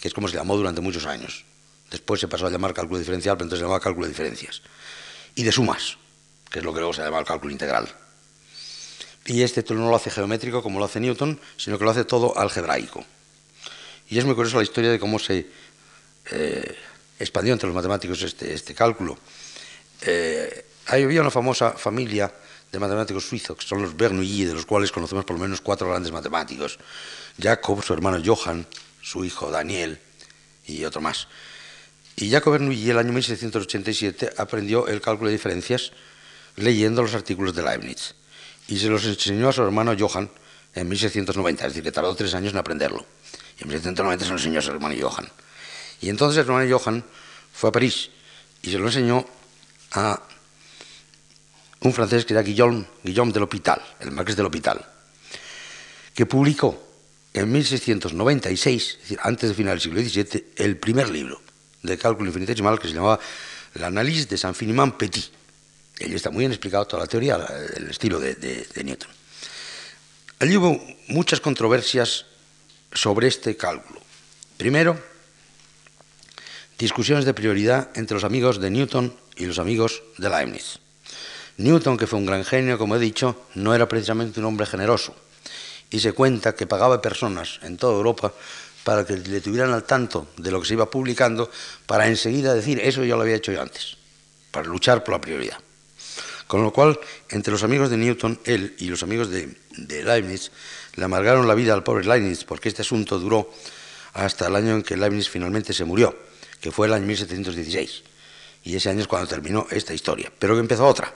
[0.00, 1.44] que es como se llamó durante muchos años.
[1.88, 4.60] Después se pasó a llamar cálculo diferencial, pero entonces se llamaba cálculo de diferencias.
[5.36, 5.98] Y de sumas,
[6.50, 7.88] que es lo que luego se llama el cálculo integral.
[9.24, 12.36] Y este no lo hace geométrico como lo hace Newton, sino que lo hace todo
[12.36, 13.04] algebraico.
[14.08, 15.46] Y es muy curiosa la historia de cómo se
[16.30, 16.76] eh,
[17.18, 19.18] expandió entre los matemáticos este, este cálculo.
[20.02, 22.32] Eh, había una famosa familia
[22.72, 25.88] de matemáticos suizos, que son los Bernoulli, de los cuales conocemos por lo menos cuatro
[25.88, 26.78] grandes matemáticos.
[27.40, 28.66] Jacob, su hermano Johann,
[29.02, 30.00] su hijo Daniel
[30.66, 31.28] y otro más.
[32.16, 35.92] Y Jacob Bernoulli, el año 1687, aprendió el cálculo de diferencias
[36.56, 38.14] leyendo los artículos de Leibniz.
[38.68, 40.30] Y se los enseñó a su hermano Johann
[40.74, 43.04] en 1690, es decir, que tardó tres años en aprenderlo.
[43.58, 45.28] Y en 1790 se lo enseñó a su hermano Johann.
[46.00, 47.04] Y entonces el hermano Johann
[47.52, 48.10] fue a París
[48.62, 49.26] y se lo enseñó
[49.92, 50.22] a
[51.80, 54.84] un francés que era Guillaume, Guillaume de l'Hôpital, el marqués de l'Hôpital,
[56.14, 56.76] que publicó
[57.32, 61.40] en 1696, es decir, antes de final del siglo XVII, el primer libro
[61.82, 63.20] de cálculo infinitesimal que se llamaba
[63.74, 65.30] L'analyse de Saint-Finiman Petit.
[66.00, 67.36] Allí está muy bien explicado toda la teoría,
[67.76, 69.08] el estilo de, de Newton.
[70.40, 72.26] Allí hubo muchas controversias
[72.92, 74.00] sobre este cálculo.
[74.56, 74.98] Primero,
[76.80, 80.78] discusiones de prioridad entre los amigos de Newton y los amigos de Leibniz.
[81.58, 85.14] Newton, que fue un gran genio, como he dicho, no era precisamente un hombre generoso.
[85.90, 88.32] Y se cuenta que pagaba personas en toda Europa
[88.82, 91.50] para que le tuvieran al tanto de lo que se iba publicando,
[91.84, 93.98] para enseguida decir, eso ya lo había hecho yo antes,
[94.50, 95.58] para luchar por la prioridad.
[96.46, 100.50] Con lo cual, entre los amigos de Newton, él y los amigos de, de Leibniz,
[100.96, 103.52] le amargaron la vida al pobre Leibniz, porque este asunto duró
[104.14, 106.29] hasta el año en que Leibniz finalmente se murió,
[106.60, 108.02] que fue el año 1716.
[108.64, 110.30] Y ese año es cuando terminó esta historia.
[110.38, 111.12] Pero que empezó otra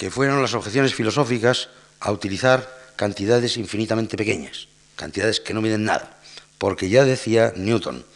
[0.00, 1.68] que fueron las objeciones filosóficas
[2.00, 6.18] a utilizar cantidades infinitamente pequeñas, cantidades que no miden nada,
[6.56, 8.06] porque ya decía Newton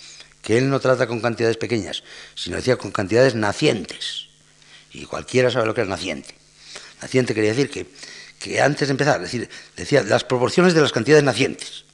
[0.41, 2.03] que él no trata con cantidades pequeñas,
[2.35, 4.29] sino decía con cantidades nacientes,
[4.95, 6.35] y cualquiera sabe lo que es naciente.
[7.03, 7.87] Naciente quería decir que,
[8.39, 11.85] que antes de empezar, decir, decía las proporciones de las cantidades nacientes.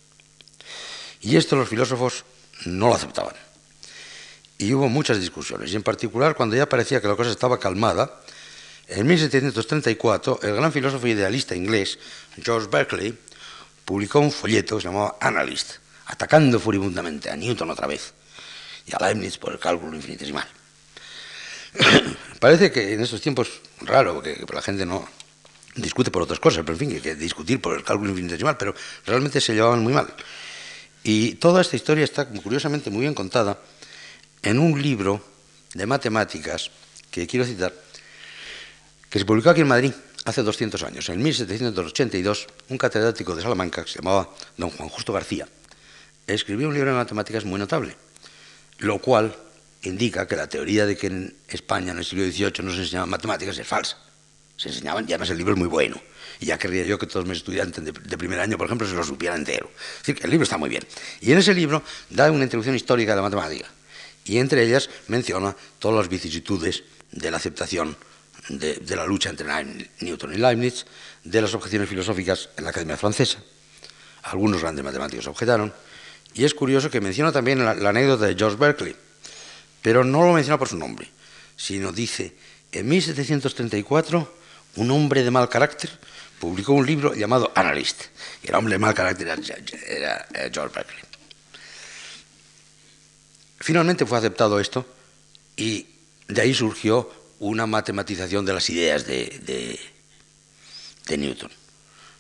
[1.21, 2.25] Y esto los filósofos
[2.65, 3.35] no lo aceptaban.
[4.61, 8.21] Y hubo muchas discusiones, y en particular cuando ya parecía que la cosa estaba calmada,
[8.89, 11.99] en 1734, el gran filósofo idealista inglés
[12.43, 13.19] George Berkeley
[13.87, 18.13] publicó un folleto que se llamaba Analyst, atacando furibundamente a Newton otra vez
[18.85, 20.47] y a Leibniz por el cálculo infinitesimal.
[22.39, 25.09] Parece que en estos tiempos, raro, que, la gente no
[25.75, 28.75] discute por otras cosas, pero en fin, que discutir por el cálculo infinitesimal, pero
[29.07, 30.13] realmente se llevaban muy mal.
[31.03, 33.59] Y toda esta historia está curiosamente muy bien contada
[34.43, 35.25] en un libro
[35.75, 36.71] de matemáticas
[37.11, 37.75] que quiero citar,
[39.09, 39.93] que se publicó aquí en Madrid
[40.25, 41.09] hace 200 años.
[41.09, 45.49] En 1782, un catedrático de Salamanca, que se llamaba don Juan Justo García,
[46.27, 47.97] escribió un libro de matemáticas muy notable,
[48.79, 49.35] lo cual
[49.83, 53.09] indica que la teoría de que en España en el siglo XVIII no se enseñaban
[53.09, 53.99] matemáticas es falsa.
[54.57, 56.01] Se enseñaban, y además el libro es muy bueno.
[56.39, 59.03] Y ya querría yo que todos mis estudiantes de, primer año, por ejemplo, se lo
[59.03, 59.71] supieran entero.
[59.75, 60.85] Es decir, que el libro está muy bien.
[61.23, 63.80] Y en ese libro da una introducción histórica de la.
[64.25, 67.97] Y entre ellas menciona todas las vicisitudes de la aceptación
[68.49, 69.47] de, la lucha entre
[70.01, 70.87] Newton y Leibniz,
[71.25, 73.43] de las objeciones filosóficas en la Academia Francesa.
[74.23, 75.73] Algunos grandes matemáticos objetaron.
[76.35, 78.95] Y es curioso que menciona también la, anécdota de George Berkeley,
[79.83, 81.09] pero no lo menciona por su nombre,
[81.57, 82.35] sino dice,
[82.73, 84.35] en 1734,
[84.77, 85.91] un hombre de mal carácter
[86.39, 88.05] publicó un libro llamado Analyst,
[88.43, 89.29] y el hombre de mal carácter
[89.89, 91.10] era George Berkeley.
[93.61, 94.87] Finalmente fue aceptado esto
[95.55, 95.87] y
[96.29, 99.79] de ahí surgió una matematización de las ideas de,
[101.09, 101.51] Newton.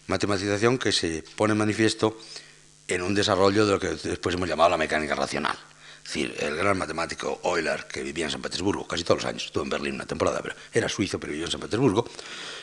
[0.08, 2.18] Matematización que se pone manifiesto
[2.88, 5.56] en un desarrollo de lo que después hemos llamado la mecánica racional.
[6.04, 9.44] Es decir, el gran matemático Euler, que vivía en San Petersburgo casi todos los años,
[9.44, 12.04] estuvo en Berlín una temporada, pero era suizo, pero vivió en San Petersburgo,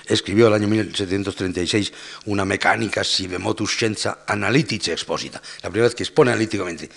[0.05, 1.93] escribió el año 1736
[2.25, 6.89] una mecánica sive motus scienza analytice exposita, la primera vez que expone analíticamente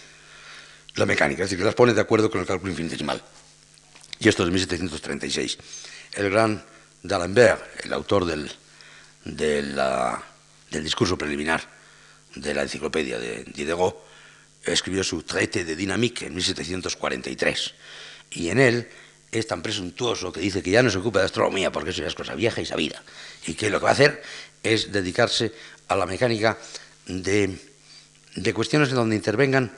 [0.97, 3.22] la mecánica, es decir, que las pone de acuerdo con el cálculo infinitesimal
[4.20, 5.59] y esto es 1736.
[6.12, 6.62] El gran
[7.03, 8.51] D'Alembert, el autor del,
[9.24, 11.62] del discurso preliminar
[12.34, 13.97] de la enciclopedia de Diderot,
[14.62, 17.74] escribió su Traité de Dynamique en 1743
[18.32, 18.88] y en él
[19.32, 22.09] es tan presuntuoso que dice que ya no se ocupa de astronomía porque eso ya
[22.09, 23.03] es cosa vieja y sabida,
[23.47, 24.22] y que lo que va a hacer
[24.62, 25.53] es dedicarse
[25.88, 26.59] a la mecánica
[27.07, 27.57] de,
[28.34, 29.72] de cuestiones en donde intervengan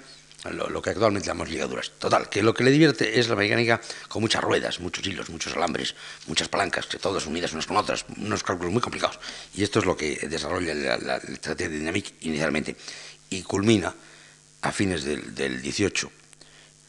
[0.51, 1.93] lo, que actualmente llamamos ligaduras.
[1.99, 5.55] Total, que lo que le divierte es la mecánica con muchas ruedas, muchos hilos, muchos
[5.55, 5.95] alambres,
[6.27, 9.21] muchas palancas, que todas unidas unas con otras, unos cálculos muy complicados.
[9.55, 12.77] Y esto es lo que desarrolla la, la, estrategia de Dynamic inicialmente
[13.31, 13.95] y culmina
[14.63, 16.11] a fines del, del 18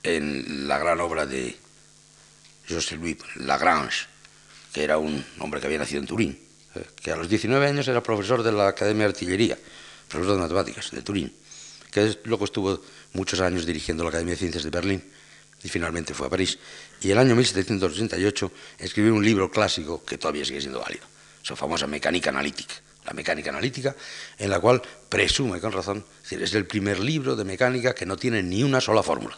[0.04, 1.56] en la gran obra de
[2.68, 4.08] José Louis Lagrange,
[4.72, 6.39] que era un hombre que había nacido en Turín,
[6.76, 9.58] eh, que a los 19 años era profesor de la Academia de Artillería,
[10.08, 11.34] profesor de matemáticas de Turín,
[11.91, 12.82] que luego estuvo
[13.14, 15.03] muchos años dirigiendo la Academia de Ciencias de Berlín
[15.64, 16.59] y finalmente fue a París.
[17.01, 21.05] Y el año 1788 escribió un libro clásico que todavía sigue siendo válido,
[21.41, 22.76] su famosa Mecánica Analítica.
[23.05, 23.93] La mecánica analítica,
[24.38, 28.05] en la cual presume con razón, es, decir, es el primer libro de mecánica que
[28.05, 29.38] no tiene ni una sola fórmula.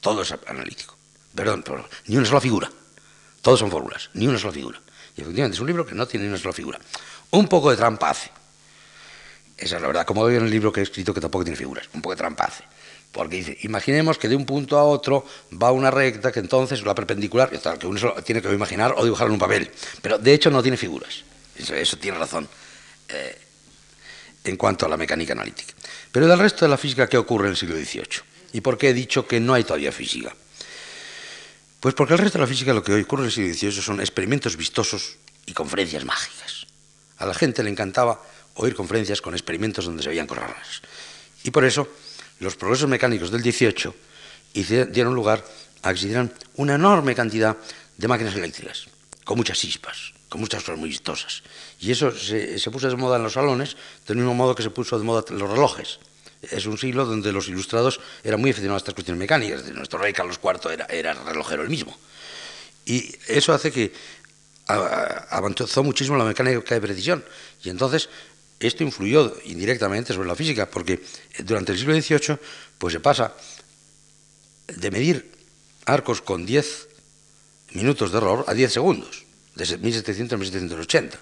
[0.00, 0.96] Todo es analítico.
[1.32, 2.68] Perdón, perdón, ni una sola figura.
[3.40, 4.80] Todos son fórmulas, ni una sola figura.
[5.16, 6.80] Y efectivamente es un libro que no tiene ni una sola figura.
[7.30, 8.32] Un poco de trampa hace,
[9.60, 11.56] esa es la verdad, como veo en el libro que he escrito que tampoco tiene
[11.56, 12.64] figuras, un poco de trampace.
[13.12, 15.26] Porque dice, imaginemos que de un punto a otro
[15.60, 19.34] va una recta que entonces la perpendicular, que uno tiene que imaginar o dibujar en
[19.34, 21.24] un papel, pero de hecho no tiene figuras.
[21.56, 22.48] Eso, tiene razón
[23.08, 23.38] eh,
[24.44, 25.74] en cuanto a la mecánica analítica.
[26.10, 28.22] Pero del resto de la física, ¿qué ocurre en el siglo XVIII?
[28.54, 30.34] ¿Y por qué he dicho que no hay todavía física?
[31.80, 33.82] Pues porque el resto de la física lo que hoy ocurre en el siglo XVIII
[33.82, 36.66] son experimentos vistosos y conferencias mágicas.
[37.18, 38.22] A la gente le encantaba
[38.54, 40.82] oír conferencias con experimentos donde se veían cosas raras.
[41.44, 41.88] Y por eso
[42.40, 43.94] los progresos mecánicos del 18
[44.52, 45.44] dieron lugar
[45.82, 47.56] a que se hicieran una enorme cantidad
[47.96, 48.86] de máquinas eléctricas,
[49.24, 51.42] con muchas chispas, con muchas cosas muy vistosas.
[51.80, 53.76] Y eso se, puso de moda en los salones,
[54.06, 55.98] del mismo modo que se puso de moda los relojes.
[56.42, 59.64] Es un siglo donde los ilustrados eran muy aficionados a estas cuestiones mecánicas.
[59.72, 61.96] Nuestro rey Carlos IV era, era relojero el mismo.
[62.86, 63.92] Y eso hace que
[64.66, 67.24] avanzó muchísimo la mecánica de precisión.
[67.62, 68.08] Y entonces
[68.60, 71.02] esto influyó indirectamente sobre la física, porque
[71.38, 72.38] durante el siglo XVIII
[72.78, 73.34] pues se pasa
[74.68, 75.32] de medir
[75.86, 76.88] arcos con 10
[77.72, 81.18] minutos de error a 10 segundos, desde 1700 a 1780.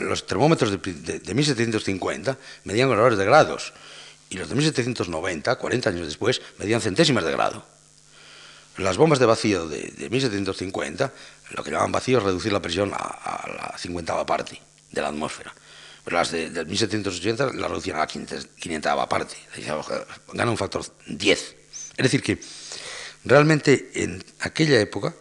[0.00, 3.72] los termómetros de, de, 1750 medían errores de grados
[4.28, 7.64] y los de 1790, 40 años después, medían centésimas de grado.
[8.76, 11.12] Las bombas de vacío de, 1750,
[11.50, 15.08] lo que llamaban vacío es reducir la presión a, a la cincuentava parte de la
[15.08, 15.52] atmósfera.
[16.04, 18.48] Pero las de, 1780 la reducían a la 500
[19.08, 19.36] parte,
[20.32, 21.56] gana un factor 10.
[21.96, 22.38] Es decir, que
[23.24, 25.14] realmente en aquella época,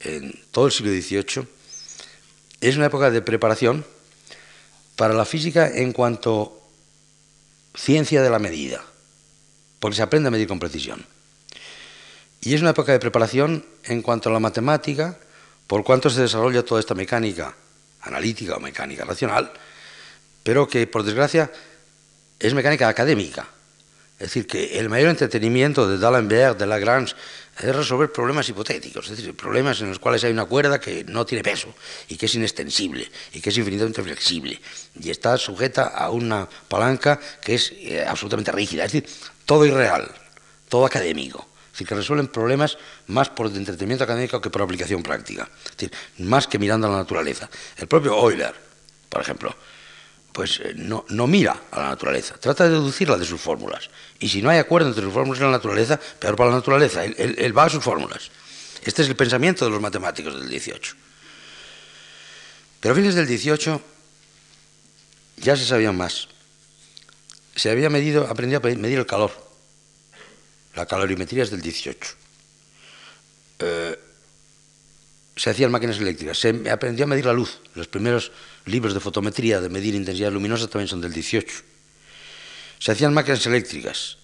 [0.00, 1.46] en todo el siglo XVIII,
[2.60, 3.84] es una época de preparación
[4.96, 6.60] para la física en cuanto
[7.74, 8.82] ciencia de la medida,
[9.78, 11.06] porque se aprende a medir con precisión.
[12.40, 15.18] Y es una época de preparación en cuanto a la matemática,
[15.66, 17.54] por cuanto se desarrolla toda esta mecánica
[18.00, 19.52] analítica o mecánica racional,
[20.48, 21.52] pero que por desgracia
[22.40, 23.46] es mecánica académica.
[24.18, 27.14] Es decir, que el mayor entretenimiento de D'Alembert, de Lagrange,
[27.58, 31.26] es resolver problemas hipotéticos, es decir, problemas en los cuales hay una cuerda que no
[31.26, 31.74] tiene peso
[32.08, 34.58] y que es inextensible y que es infinitamente flexible
[34.98, 38.86] y está sujeta a una palanca que es eh, absolutamente rígida.
[38.86, 39.10] Es decir,
[39.44, 40.10] todo irreal,
[40.70, 41.46] todo académico.
[41.66, 42.78] Es decir, que resuelven problemas
[43.08, 45.46] más por entretenimiento académico que por aplicación práctica.
[45.66, 47.50] Es decir, más que mirando a la naturaleza.
[47.76, 48.54] El propio Euler,
[49.10, 49.54] por ejemplo,
[50.38, 53.90] pues eh, no, mira a la naturaleza, trata de deducirla de sus fórmulas.
[54.20, 57.04] Y si no hay acuerdo entre sus fórmulas y la naturaleza, peor para la naturaleza,
[57.04, 58.30] él, va a sus fórmulas.
[58.84, 60.94] Este es el pensamiento de los matemáticos del 18.
[62.78, 63.82] Pero a fines del 18
[65.38, 66.28] ya se sabía más.
[67.56, 69.32] Se había medido, aprendido a medir el calor.
[70.76, 72.14] La calorimetría es del 18.
[73.58, 73.98] Eh,
[75.38, 76.38] se hacían máquinas eléctricas.
[76.38, 77.60] Se aprendió a medir la luz.
[77.74, 78.32] Los primeros
[78.66, 81.62] libros de fotometría de medir intensidad luminosa también son del 18.
[82.80, 84.18] Se hacían máquinas eléctricas,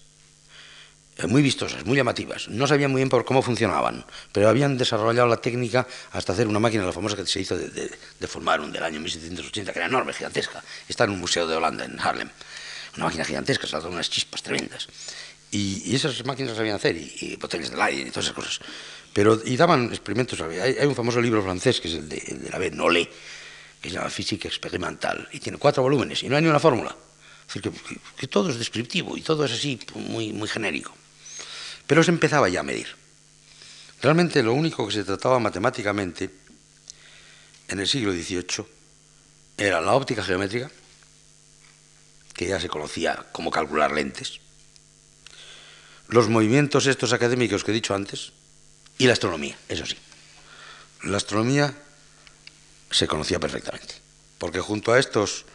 [1.17, 2.49] eh, muy vistosas, muy llamativas.
[2.49, 6.59] No sabían muy bien por cómo funcionaban, pero habían desarrollado la técnica hasta hacer una
[6.59, 8.27] máquina, la famosa que se hizo de, de, de
[8.71, 10.61] del año 1780, que era enorme, gigantesca.
[10.87, 12.29] Está en un museo de Holanda, en Harlem.
[12.97, 14.87] Una máquina gigantesca, saltan unas chispas tremendas.
[15.51, 18.59] Y, esas máquinas sabían hacer, y, y botellas de aire, y todas esas cosas.
[19.15, 20.41] Pero, y daban experimentos.
[20.41, 22.69] Hay, hay un famoso libro francés, que es el de, el de la B.
[22.71, 23.09] Nollet,
[23.81, 26.93] que se llama Física Experimental, y tiene cuatro volúmenes, y no hay ni una fórmula.
[27.47, 27.71] Es decir,
[28.17, 30.93] que, todo es descriptivo y todo es así, muy, muy genérico.
[31.87, 32.87] Pero se empezaba ya a medir.
[34.01, 36.29] Realmente lo único que se trataba matemáticamente
[37.69, 38.65] en el siglo XVIII
[39.57, 40.69] era la óptica geométrica,
[42.33, 44.41] que ya se conocía como calcular lentes,
[46.09, 48.33] los movimientos estos académicos que he dicho antes,
[48.97, 49.97] Y la astronomía, eso sí.
[51.03, 51.75] La astronomía
[52.89, 53.95] se conocía perfectamente,
[54.37, 55.45] porque junto a estos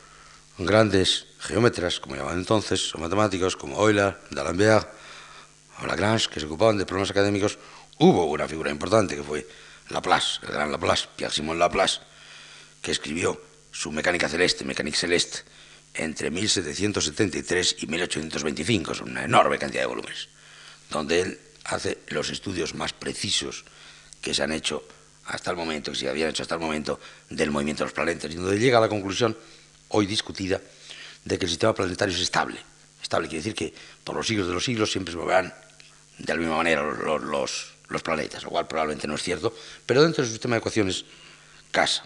[0.59, 4.89] grandes geómetras, como llamaban entonces, o matemáticos como Euler, D'Alembert
[5.83, 7.59] o Lagrange, que se ocupaban de problemas académicos,
[7.99, 9.47] hubo una figura importante que fue
[9.89, 12.01] Laplace, el gran Laplace, Pierre-Simon Laplace,
[12.83, 13.41] que escribió
[13.73, 15.41] su Mecánica Celeste, Mécanique Celeste,
[15.95, 20.29] entre 1773 y 1825, es una enorme cantidad de volúmenes,
[20.91, 21.41] donde él
[21.71, 23.65] hace los estudios más precisos
[24.21, 24.85] que se han hecho
[25.27, 26.99] hasta el momento, que se habían hecho hasta el momento,
[27.29, 29.37] del movimiento de los planetas, y donde llega a la conclusión,
[29.89, 30.61] hoy discutida,
[31.25, 32.59] de que el sistema planetario es estable.
[33.03, 35.55] Estable quiere decir que por los siglos de los siglos siempre se moverán
[36.19, 39.55] de la misma manera los, planetas, lo cual probablemente no es cierto,
[39.87, 41.05] pero dentro del sistema de ecuaciones
[41.71, 42.05] casa.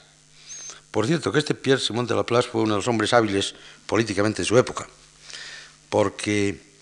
[0.91, 3.55] Por cierto, que este Pierre Simon de Laplace fue uno de los hombres hábiles
[3.87, 4.87] políticamente de su época,
[5.89, 6.74] porque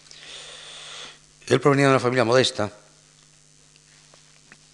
[1.46, 2.72] él provenía de una familia modesta,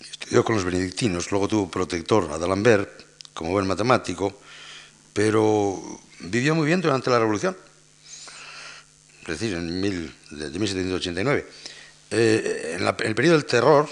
[0.00, 2.90] estudió con los benedictinos, luego tuvo protector a D'Alembert
[3.32, 4.40] como buen matemático,
[5.12, 7.56] pero vivió muy bien durante la Revolución,
[9.22, 11.46] es decir, en mil, de 1789.
[12.10, 13.88] Eh, en, el periodo del terror,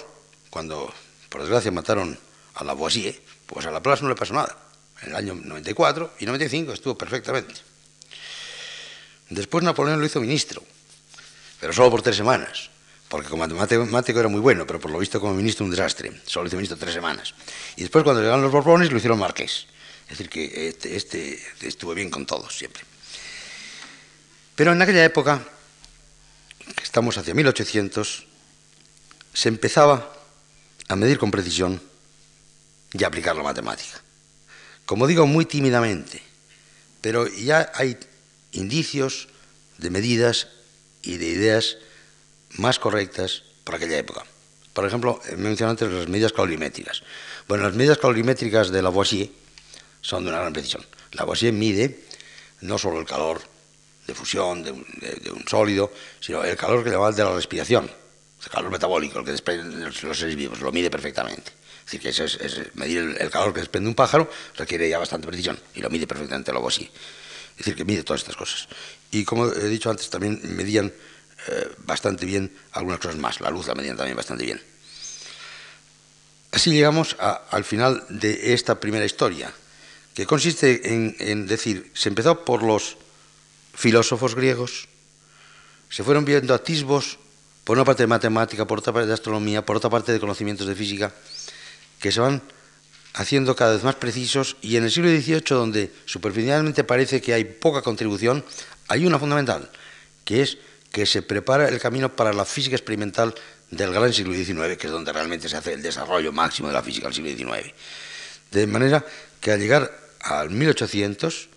[0.49, 0.93] cuando
[1.29, 2.17] por desgracia mataron
[2.55, 4.57] a Lavoisier, pues a Laplace no le pasó nada.
[5.01, 7.53] En el año 94 y 95 estuvo perfectamente.
[9.29, 10.63] Después Napoleón lo hizo ministro,
[11.59, 12.69] pero solo por tres semanas,
[13.09, 16.21] porque como matemático era muy bueno, pero por lo visto como ministro un desastre.
[16.25, 17.33] Solo lo hizo ministro tres semanas.
[17.75, 19.67] Y después cuando llegaron los Borbones lo hicieron marqués.
[20.03, 22.83] Es decir, que este, este estuvo bien con todos siempre.
[24.55, 25.43] Pero en aquella época,
[26.75, 28.25] que estamos hacia 1800,
[29.33, 30.13] se empezaba
[30.87, 31.81] a medir con precisión
[32.93, 34.01] y aplicar la matemática.
[34.85, 36.23] Como digo, muy tímidamente,
[37.01, 37.97] pero ya hay
[38.53, 39.27] indicios
[39.77, 40.47] de medidas
[41.07, 41.77] y de ideas
[42.57, 44.25] más correctas por aquella época.
[44.73, 47.01] Por ejemplo, me mencioné antes las medidas calorimétricas.
[47.47, 49.29] Bueno, las medidas calorimétricas de Lavoisier
[50.01, 50.85] son de una gran precisión.
[51.13, 52.03] Lavoisier mide
[52.61, 53.41] no solo el calor
[54.05, 57.89] de fusión de, un sólido, sino el calor que le va de la respiración,
[58.43, 61.51] el calor metabólico, el que desprenden los seres vivos, lo mide perfectamente.
[61.79, 65.25] Es decir, que eso es, medir el, calor que desprende un pájaro requiere ya bastante
[65.25, 66.89] precisión y lo mide perfectamente Lavoisier.
[67.51, 68.67] Es decir, que mide todas estas cosas.
[69.11, 70.93] Y como he dicho antes, también medían
[71.47, 73.39] eh, bastante bien algunas cosas más.
[73.41, 74.61] La luz la medían también bastante bien.
[76.51, 79.51] Así llegamos al final de esta primera historia,
[80.13, 82.97] que consiste en, decir, se empezó por los
[83.73, 84.87] filósofos griegos,
[85.89, 87.19] se fueron viendo atisbos,
[87.63, 90.67] por una parte de matemática, por otra parte de astronomía, por otra parte de conocimientos
[90.67, 91.13] de física,
[91.99, 92.41] que se van
[93.17, 97.45] haciendo cada vez más precisos y en el siglo XVIII, donde superficialmente parece que hay
[97.45, 98.45] poca contribución,
[98.87, 99.69] hay una fundamental,
[100.23, 100.59] que es
[100.91, 103.33] que se prepara el camino para la física experimental
[103.71, 106.83] del gran siglo XIX, que es donde realmente se hace el desarrollo máximo de la
[106.83, 107.73] física del siglo XIX.
[108.51, 109.03] De manera
[109.41, 109.91] que al llegar
[110.21, 111.49] al 1800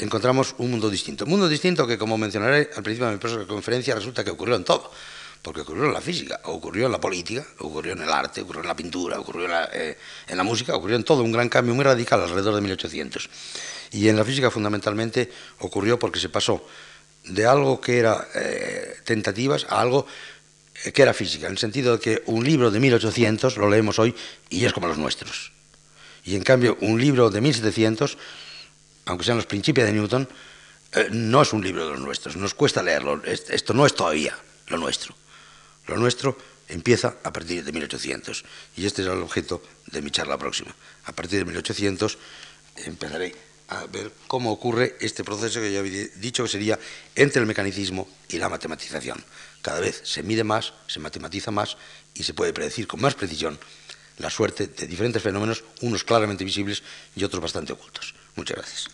[0.00, 1.24] encontramos un mundo distinto.
[1.24, 4.56] Un mundo distinto que, como mencionaré al principio de mi próxima conferencia, resulta que ocurrió
[4.56, 4.90] en todo.
[5.42, 8.68] Porque ocurrió en la física, ocurrió en la política, ocurrió en el arte, ocurrió en
[8.68, 11.74] la pintura, ocurrió en la, eh, en la música, ocurrió en todo un gran cambio
[11.74, 13.30] muy radical alrededor de 1800.
[13.92, 15.30] Y en la física fundamentalmente
[15.60, 16.64] ocurrió porque se pasó
[17.24, 20.06] de algo que era eh, tentativas a algo
[20.94, 24.14] que era física, en el sentido de que un libro de 1800 lo leemos hoy
[24.48, 25.52] y es como los nuestros.
[26.24, 28.16] Y en cambio, un libro de 1700,
[29.06, 30.28] aunque sean los principios de Newton,
[30.92, 33.22] eh, no es un libro de los nuestros, nos cuesta leerlo.
[33.24, 34.36] Esto no es todavía
[34.68, 35.14] lo nuestro.
[35.90, 36.38] Lo nuestro
[36.68, 38.44] empieza a partir de 1800
[38.76, 40.72] y este es el objeto de mi charla próxima.
[41.06, 42.16] A partir de 1800
[42.76, 43.34] empezaré
[43.66, 46.78] a ver cómo ocurre este proceso que ya había dicho que sería
[47.16, 49.18] entre el mecanicismo y la matematización.
[49.62, 51.76] Cada vez se mide más, se matematiza más
[52.14, 53.58] y se puede predecir con más precisión
[54.18, 56.84] la suerte de diferentes fenómenos, unos claramente visibles
[57.16, 58.14] y otros bastante ocultos.
[58.36, 58.86] Muchas gracias.